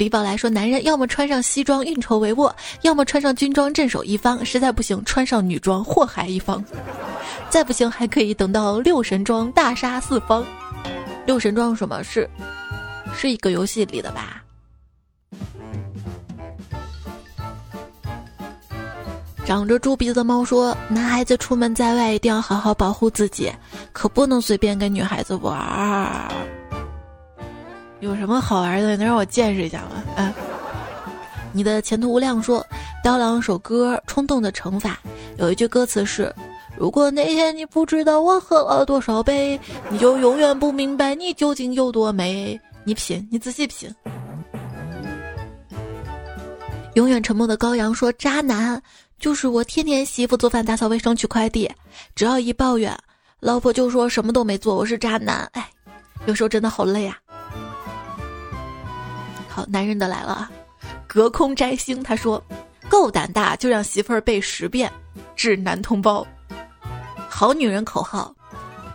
[0.00, 6.64] 李宝来说：“男人要么穿上西装运筹帷幄，要么穿上军装镇守一方，实在不行穿上女装祸害一方，
[7.50, 10.42] 再不行还可以等到六神装大杀四方。
[11.26, 12.26] 六神装什么是？
[13.14, 14.42] 是一个游戏里的吧？”
[19.44, 23.52] 长着猪鼻子的猫说：“男孩子出门在外一定要好好保护自己，
[23.92, 26.32] 可不能随便跟女孩子玩儿。”
[28.00, 28.96] 有什么好玩的？
[28.96, 30.02] 能让我见识一下吗？
[30.16, 30.34] 啊！
[31.52, 32.64] 你的前途无量说，
[33.04, 34.90] 刀郎首歌《冲动的惩罚》
[35.36, 36.34] 有一句歌词是
[36.78, 43.94] ：“如果那天你不知道我喝了多少杯，你就永远不明白你究竟有多美。”你品，你仔细品。
[46.94, 48.80] 永远沉默的羔羊说：“渣男
[49.18, 51.70] 就是我，天天洗衣服、做饭、打扫卫生、取快递，
[52.14, 52.96] 只要一抱怨，
[53.40, 55.68] 老婆就说什么都没做，我是渣男。”哎，
[56.24, 57.18] 有时候真的好累啊。
[59.50, 60.50] 好，男人的来了啊，
[61.06, 62.02] 隔空摘星。
[62.02, 62.42] 他说
[62.88, 64.90] ：“够胆大就让媳妇儿背十遍，
[65.34, 66.26] 致男同胞。”
[67.28, 68.32] 好女人口号：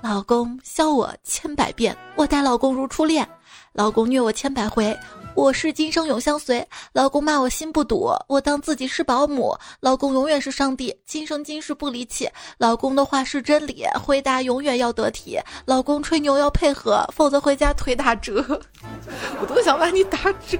[0.02, 3.26] 老公削我千百遍，我待老公如初恋；
[3.74, 4.98] 老公虐我千百回，
[5.36, 6.64] 我是今生永相随；
[6.94, 12.26] 老公骂我心不堵，我当自己是保姆；老公永远是上帝，今生今世不离弃；
[12.58, 18.42] 老公的话是真理，回答永远要得体；老公吹牛要配合，否则回家腿打折。
[19.42, 20.18] 我都想把你打
[20.48, 20.58] 折，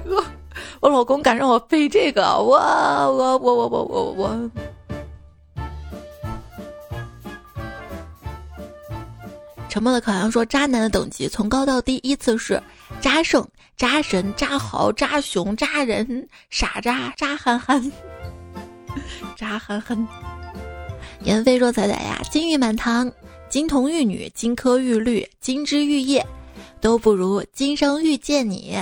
[0.80, 4.50] 我老公敢让我背这个，我我我我我我我。
[9.68, 12.62] 沉默的烤羊说：“渣男的等级从高到低依次是：
[12.98, 13.46] 渣圣、
[13.76, 17.92] 渣神、渣豪、渣雄、渣人、傻渣、渣憨憨、
[19.36, 20.06] 渣憨憨。”
[21.22, 23.10] 颜飞说：“仔仔呀，金玉满堂，
[23.48, 26.24] 金童玉女，金科玉律，金枝玉叶。”
[26.78, 28.76] 都不如今生遇见你，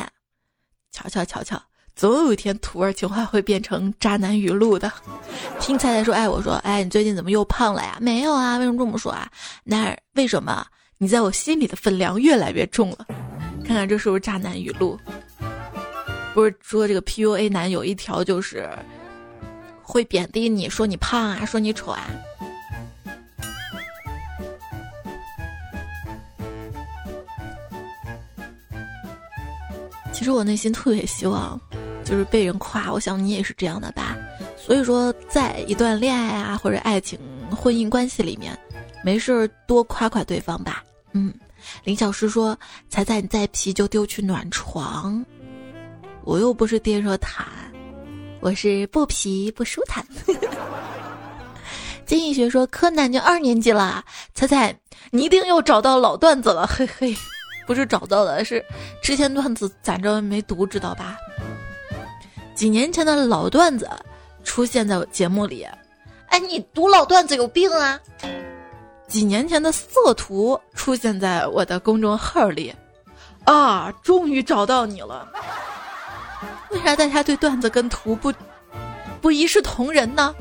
[0.90, 1.60] 瞧瞧瞧瞧，
[1.94, 4.92] 总有一天土味情话会变成渣男语录的。
[5.60, 7.96] 听菜菜说哎我说，哎，你最近怎么又胖了呀？
[8.00, 9.30] 没有啊，为什么这么说啊？
[9.62, 10.66] 那为什么
[10.98, 13.06] 你在我心里的分量越来越重了？
[13.66, 14.98] 看看这是不是渣男语录？
[16.34, 18.68] 不是说这个 PUA 男有一条就是
[19.82, 22.10] 会贬低你说你胖啊，说你丑啊。
[30.12, 31.60] 其实我内心特别希望，
[32.04, 32.92] 就是被人夸。
[32.92, 34.16] 我想你也是这样的吧。
[34.56, 37.18] 所以说，在一段恋爱啊或者爱情、
[37.50, 38.58] 婚姻关系里面，
[39.04, 40.82] 没事多夸夸对方吧。
[41.12, 41.32] 嗯，
[41.84, 42.58] 林小诗说
[42.88, 45.24] ：“彩彩你再皮就丢去暖床。”
[46.24, 47.46] 我又不是电热毯，
[48.40, 50.06] 我是不皮不舒坦。
[52.06, 54.04] 金逸学说：“柯南就二年级了，
[54.34, 54.78] 彩彩
[55.10, 57.16] 你一定又找到老段子了，嘿嘿。”
[57.66, 58.62] 不是找到的，是
[59.02, 61.16] 之前段子攒着没读，知道吧？
[62.54, 63.88] 几年前的老段子
[64.42, 65.66] 出现在我节目里，
[66.26, 67.98] 哎，你读老段子有病啊！
[69.06, 72.74] 几年前的色图出现在我的公众号里，
[73.44, 75.28] 啊，终于找到你了！
[76.70, 78.32] 为啥大家对段子跟图不
[79.20, 80.34] 不一视同仁呢？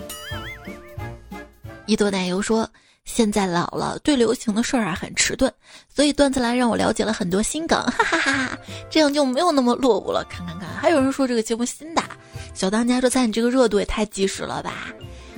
[1.86, 2.70] 一朵奶油说。
[3.06, 5.52] 现在老了，对流行的事儿啊很迟钝，
[5.94, 8.58] 所以段子来让我了解了很多新梗，哈哈哈哈！
[8.90, 10.24] 这样就没有那么落伍了。
[10.30, 12.02] 看看看，还有人说这个节目新的，
[12.54, 14.88] 小当家说在你这个热度也太及时了吧？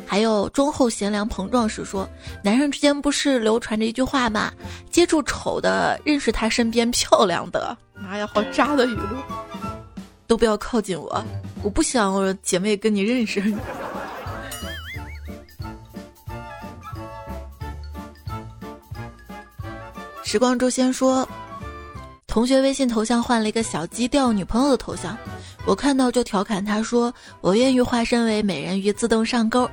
[0.05, 2.07] 还有忠厚贤良膨胀时说，
[2.43, 4.51] 男生之间不是流传着一句话吗？
[4.89, 7.75] 接触丑的，认识他身边漂亮的。
[7.93, 9.17] 妈呀，好渣的语录！
[10.27, 11.23] 都不要靠近我，
[11.63, 13.41] 我不想我姐妹跟你认识。
[20.23, 21.27] 时光周先说，
[22.27, 25.15] 同学微信头像换了一个小鸡钓女朋友的头像，
[25.65, 29.69] 我看到就调侃他说：“我愿意化身为美人鱼自动上钩。”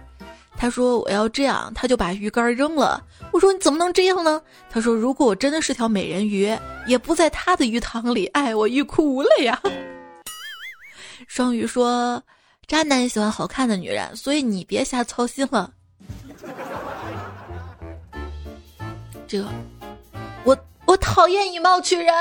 [0.57, 3.03] 他说：“我要这样。”他就把鱼竿扔了。
[3.33, 4.41] 我说：“你怎么能这样呢？”
[4.71, 9.61] 他说：“如果我真的是条美人鱼，也不在他的鱼塘里。”哎，我欲哭无泪呀。
[11.27, 12.23] 双鱼说
[12.69, 15.73] ：“渣男喜欢好看的女人，所以你别瞎操心了。”
[19.27, 19.49] 这个。
[20.45, 22.13] 我我讨厌以貌取人，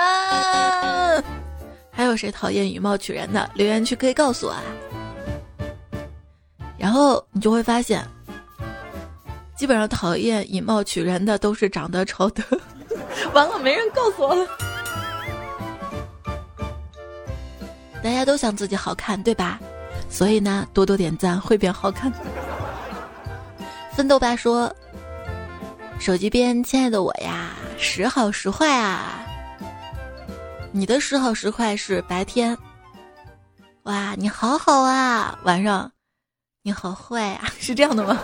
[1.92, 3.50] 还有谁讨厌以貌取人的？
[3.56, 4.62] 留言区可以告诉我啊。
[6.78, 8.06] 然后你就会发现，
[9.62, 12.44] 基本上讨厌以貌取人的都是长得丑的。
[13.32, 14.48] 完了，没人告诉我了。
[18.04, 19.60] 大家都想自己好看，对吧？
[20.10, 22.12] 所以呢，多多点赞会变好看。
[23.96, 24.76] 奋斗吧说，
[26.00, 27.52] 手机边亲爱的我呀。
[27.78, 29.24] 时好时坏啊！
[30.72, 32.58] 你的时好时坏是白天，
[33.84, 35.92] 哇，你好好啊，晚上
[36.64, 38.20] 你好坏啊，是这样的吗？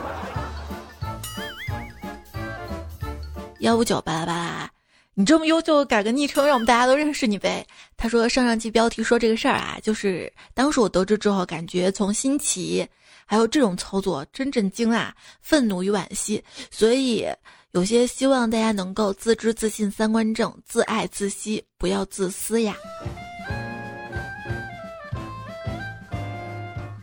[3.60, 4.72] 幺五九巴拉巴拉，
[5.16, 7.66] 你这么优秀，改个昵称，让我们大家都认识你呗。
[7.96, 12.88] 他说上上期标题说这个事儿啊，就是当时我得知之后，感觉从新奇，
[13.26, 17.26] 还有这种操作真震惊啊，愤怒与惋惜，所以
[17.72, 22.76] 有些希望大家能够自知自信、三观正、自爱自惜，不要自私呀。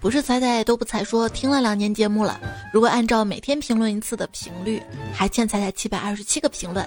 [0.05, 2.39] 不是彩彩都不彩说听了两年节目了，
[2.71, 4.83] 如果按照每天评论一次的频率，
[5.15, 6.87] 还欠彩彩七百二十七个评论。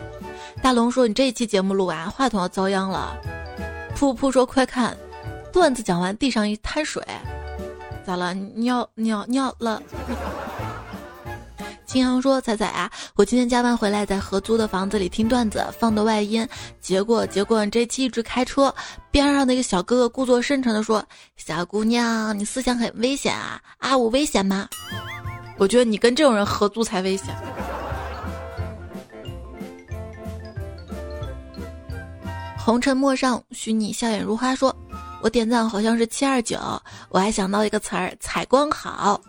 [0.62, 3.20] 大龙说你这一期节目录完，话筒要遭殃了。
[3.98, 4.96] 噗噗说快看，
[5.52, 7.04] 段子讲完地上一滩水，
[8.06, 8.36] 咋了？
[8.36, 9.82] 尿尿尿了？
[11.88, 16.46] 青阳说：“彩彩啊，我今天加班回来，在合租的房子里听段子，放的外音。
[16.82, 18.76] 结果，结果这期一直开车，
[19.10, 21.02] 边上那个小哥哥故作深沉的说
[21.38, 23.62] ：‘小姑娘，你思想很危险啊！
[23.78, 24.68] 啊，我危险吗？
[25.58, 27.34] 我觉得你跟这种人合租才危险。’
[32.60, 34.54] 红尘陌上，许你笑眼如花。
[34.54, 34.76] 说，
[35.22, 36.60] 我点赞好像是七二九，
[37.08, 39.22] 我还想到一个词儿，采光好。”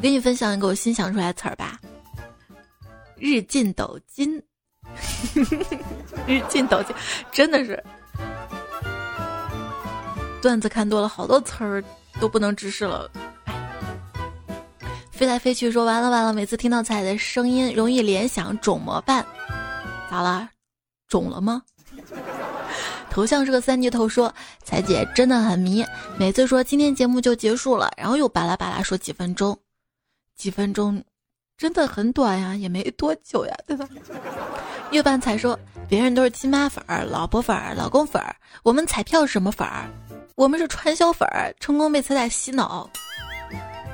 [0.00, 1.78] 我给你分享一个我新想出来的词儿吧，
[3.18, 4.42] 日进斗金，
[6.26, 6.96] 日进斗金，
[7.30, 7.84] 真的是
[10.40, 11.84] 段子看多了，好多词儿
[12.18, 13.10] 都不能直视了。
[15.12, 19.22] 飞来飞去说完了完了，每次听到彩的声音，容易联想肿么办？
[20.10, 20.48] 咋了？
[21.08, 21.62] 肿了吗？
[23.10, 24.34] 头像是个三级头，说
[24.64, 25.84] 彩姐真的很迷，
[26.16, 29.54] 每次说今天节目就结束了，然后又巴拉巴拉说几分钟。
[30.40, 31.04] 几分钟，
[31.58, 33.86] 真的很短呀，也没多久呀，对吧？
[34.90, 39.86] 月半彩说，别人都是亲妈粉儿、老婆粉儿、老公粉儿，我们彩票是什么粉儿？
[40.36, 42.88] 我们是传销粉儿，成功被彩彩洗脑，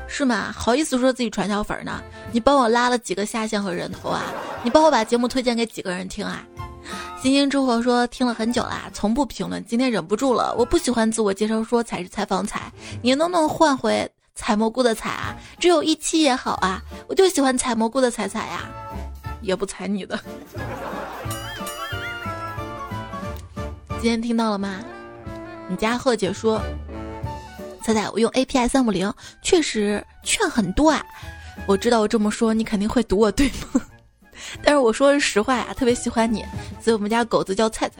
[0.07, 0.55] 是吗？
[0.57, 2.01] 好意思说自己传销粉呢？
[2.31, 4.23] 你帮我拉了几个下线和人头啊？
[4.63, 6.47] 你帮我把节目推荐给几个人听啊？
[7.21, 12.73] 星星之火说听了很久啦，从不评论，今天忍不住了，我不喜欢自我介绍说彩是采访彩，
[13.03, 14.09] 你能不能换回？
[14.37, 18.69] 采蘑菇的采啊，只有一期也好啊，我就喜欢采蘑菇的采采呀，
[19.41, 20.17] 也不采你的。
[24.01, 24.85] 今天听到了吗？
[25.69, 26.61] 你家贺姐说，
[27.83, 29.13] 彩彩，我用 API 三五零
[29.43, 31.05] 确实券很多啊。
[31.67, 33.81] 我知道我这么说你肯定会堵我对吗？
[34.63, 36.45] 但是我说是实话呀，特别喜欢你，
[36.81, 37.97] 所以我们家狗子叫菜菜，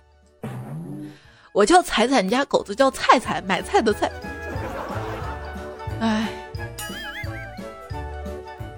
[1.53, 4.13] 我叫彩彩，你家狗子叫菜菜，买菜的菜。
[6.01, 6.29] 哎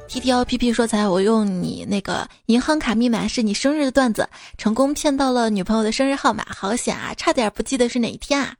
[0.06, 7.12] ，T T L P P 说才我用你那个银行卡密码是你生日的段子，成功骗到了女朋友的生日号码，好险啊！
[7.14, 8.54] 差点不记得是哪一天啊！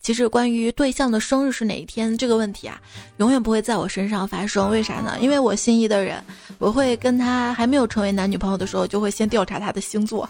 [0.00, 2.80] 其实关于对象的生日是哪一天这个问题啊，
[3.16, 4.70] 永远不会在我身上发生。
[4.70, 5.16] 为啥呢？
[5.20, 6.22] 因为我心仪的人，
[6.58, 10.28] 我会跟他还没有成为男女朋友的时候，就会先调查他的星座，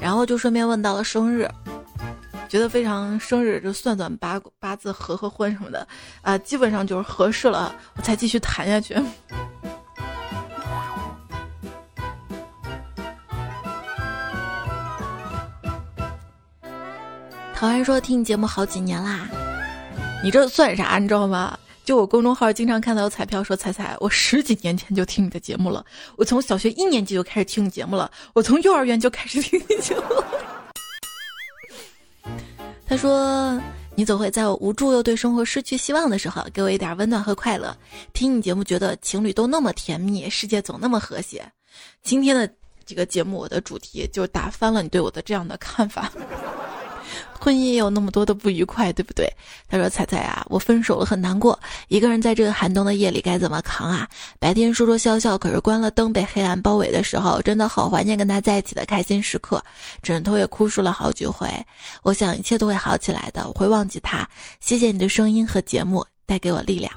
[0.00, 1.46] 然后就顺便问到了生日。
[2.52, 5.88] 觉得非常生日就算算八八字合合婚什么的
[6.20, 8.94] 啊，基本上就是合适了，我才继续谈下去。
[17.56, 19.26] 陶然说听你节目好几年啦，
[20.22, 20.98] 你这算啥？
[20.98, 21.58] 你知道吗？
[21.86, 25.82] 就我公众号经常看到有彩票说彩彩，我十几年前就听你的节目了，
[26.18, 30.02] 我从小学一年级就开始听你节目了，我从幼儿园就开始听你节目。
[32.92, 33.58] 他说
[33.96, 37.74] ：“你总会在我无助又对生活失去希望的时候，给我一点温暖和快乐。
[38.12, 41.42] 听你节目，觉得情侣都那么甜蜜，世界总那么和谐。
[42.02, 42.46] 今天的
[42.84, 46.12] 这个节目，我的主题就打翻了你对我的这样的看法。”
[47.38, 49.28] 婚姻也有那么多的不愉快，对不对？
[49.68, 51.58] 他说：“彩彩啊，我分手了，很难过。
[51.88, 54.08] 一个人在这个寒冬的夜里该怎么扛啊？
[54.38, 59.62] 白天说说笑笑，可是关了灯被黑暗包围的时候，真的好怀念跟他在一起的开心时刻。
[60.02, 61.48] 枕头也哭湿了好几回。
[62.02, 64.28] 我想一切都会好起来的，我会忘记他。
[64.60, 66.92] 谢谢你的声音和节目带给我力量，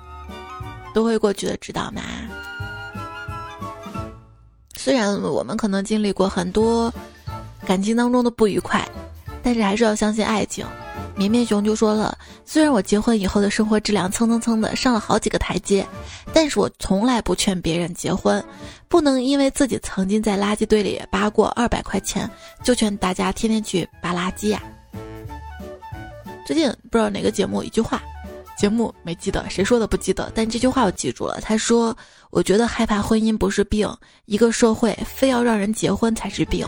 [0.93, 2.01] 都会过去的，知道吗？
[4.77, 6.93] 虽然我们可能经历过很多
[7.65, 8.87] 感情当中的不愉快。”
[9.45, 10.65] 但是还是要相信爱情。
[11.15, 15.85] 绵绵熊就说了：“虽然我结婚以后的生活质量蹭蹭蹭的上了好几个台阶，
[16.33, 18.43] 但是我从来不劝别人结婚。
[18.87, 22.27] 不能因为自己曾经在垃圾堆里扒过二百块钱，
[22.63, 24.63] 就劝大家天天去扒垃圾呀。”
[26.43, 28.01] 最近不知道哪个节目一句话，
[28.57, 31.39] 节目没记得谁说的不记得，但这句话我记住了。
[31.39, 31.95] 他说
[32.35, 33.89] ：“我觉得害怕婚姻不是病，
[34.25, 36.67] 一个社会非要让人结婚才是病。”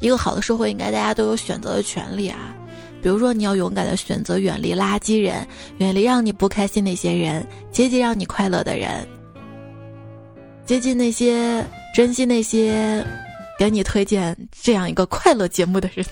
[0.00, 2.54] 一个好的社会，应该大家都有选择的权利啊！
[3.02, 5.48] 比如说，你要勇敢的选择远离垃圾人，
[5.78, 9.08] 远离让你不开心那些人，接近让你快乐的人，
[10.66, 13.02] 接近那些珍惜那些
[13.58, 16.04] 给你推荐这样一个快乐节目的人，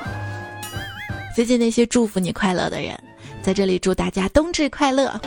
[1.34, 2.94] 接近那些祝福你快乐的人。
[3.42, 5.18] 在这里祝大家冬至快乐！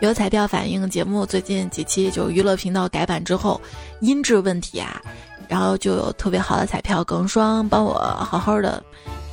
[0.00, 3.58] 有彩票反映节目最近几期就娱乐频道改版之后
[4.00, 5.00] 音质问题啊，
[5.48, 8.82] 然后就有特别好的彩票耿双帮我好好的。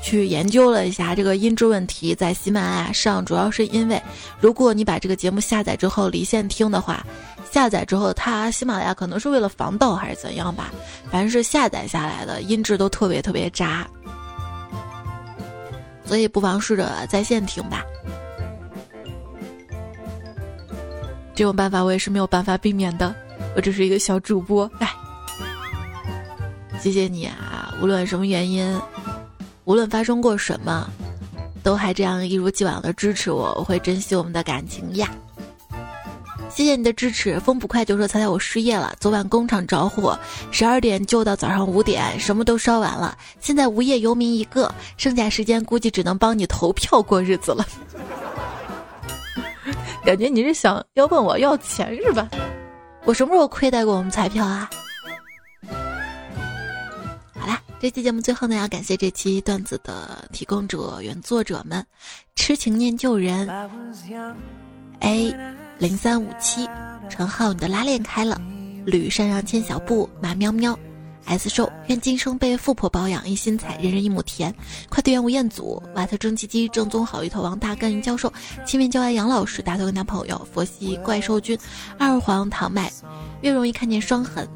[0.02, 4.02] 去研究了一下这个音质问题，在喜马拉雅上，主要是因为
[4.40, 7.06] 如果你把这个节目下载之后离线听的话，
[7.50, 10.74] 下载之后它喜马拉雅可能是为了防盗还是怎样吧，
[11.10, 13.86] 反正是下载下来的音质都特别特别渣，
[16.06, 17.84] 所以不妨试着在线听吧。
[21.36, 23.14] 这种办法我也是没有办法避免的，
[23.56, 24.94] 我只是一个小主播，哎，
[26.80, 28.80] 谢谢你啊，无论什么原因。
[29.66, 30.90] 无论发生过什么，
[31.64, 35.10] 都还这样一如既往的支持我，我会珍惜我们的感情呀。
[36.50, 37.40] 谢谢你的支持。
[37.40, 40.20] 风不快就说：“猜猜我失业了，昨晚工厂着火，
[40.52, 47.66] 十二点救到早上五点，什么都烧完了，现在无业游民一个，剩下时间估计只能帮你投票过日子了。”
[50.06, 52.30] 感觉你是想要问我要钱是吧？
[53.06, 54.70] 我什么时候亏待过我们彩票啊？
[57.40, 61.86] 好啦这期节目最后呢，要感谢这期段子的提供者、原作者们：
[62.36, 63.50] 痴情念旧人
[65.00, 65.36] A
[65.80, 66.70] 零三五七、
[67.10, 68.38] 陈浩，你的拉链开了；
[68.86, 70.78] 吕山上牵小布、马喵喵、
[71.26, 74.54] S 瘦，愿今生被富婆保养，一心采，人人一亩田。
[74.90, 78.32] 快递员吴彦祖、瓦特蒸汽机、正宗好芋头王大根教授、
[78.66, 81.58] 亲面教爱杨老师、大头跟男朋友、佛系怪兽君、
[81.98, 82.92] 二黄糖麦，
[83.42, 84.48] 越容易看见伤痕，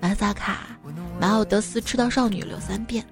[0.00, 0.66] 马萨卡。
[1.20, 3.04] 马奥德斯吃到少女流三遍。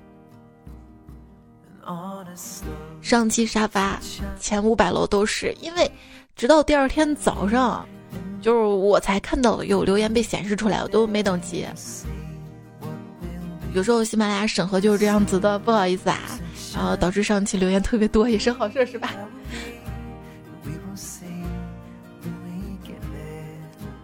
[3.00, 4.00] 上期沙发
[4.40, 5.90] 前五百楼都是因为，
[6.34, 7.86] 直到第二天早上，
[8.40, 11.66] 就是我才看到有留言被显示出来，我都没等急。
[13.72, 16.18] 有时候喜马拉雅审核就是这样子的，不好意思啊，
[16.74, 19.14] 然后导致上期留言特别多，也是好事是吧？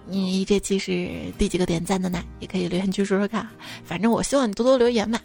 [0.08, 2.22] 你这期是第几个点赞的呢？
[2.38, 3.46] 也可以留言区说说看。
[3.84, 5.20] 反正我希望你多多留言嘛。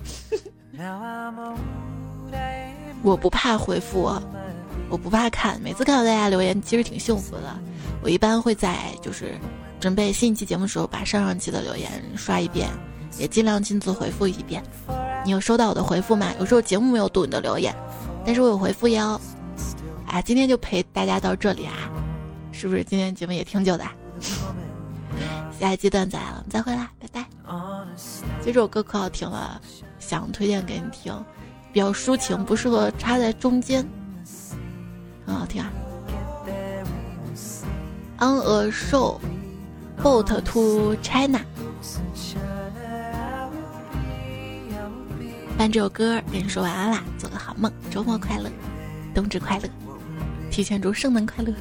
[3.03, 4.11] 我不怕回复，
[4.89, 5.61] 我不怕看。
[5.61, 7.57] 每次看到大家留言，其实挺幸福的。
[8.01, 9.35] 我一般会在就是
[9.79, 12.67] 准备新一期节目的时候，把上上期的留言刷一遍，
[13.17, 14.63] 也尽量亲自回复一遍。
[15.23, 16.31] 你有收到我的回复吗？
[16.39, 17.75] 有时候节目没有读你的留言，
[18.25, 19.19] 但是我有回复哟。
[20.07, 21.73] 啊，今天就陪大家到这里啊，
[22.51, 23.85] 是不是今天节目也挺久的？
[25.59, 27.25] 下一阶段再来了，我们再回来，拜拜。
[28.43, 29.61] 这首歌可好听了，
[29.99, 31.13] 想推荐给你听，
[31.71, 33.87] 比较抒情，不适合插在中间，
[35.25, 35.71] 很好听啊。
[38.19, 39.19] On a show,
[40.01, 41.39] boat to China。
[45.61, 48.49] 伴这首歌跟你说晚安啦，做个好梦，周末快乐，
[49.13, 49.69] 冬至快乐，
[50.49, 51.53] 提前祝圣诞快乐。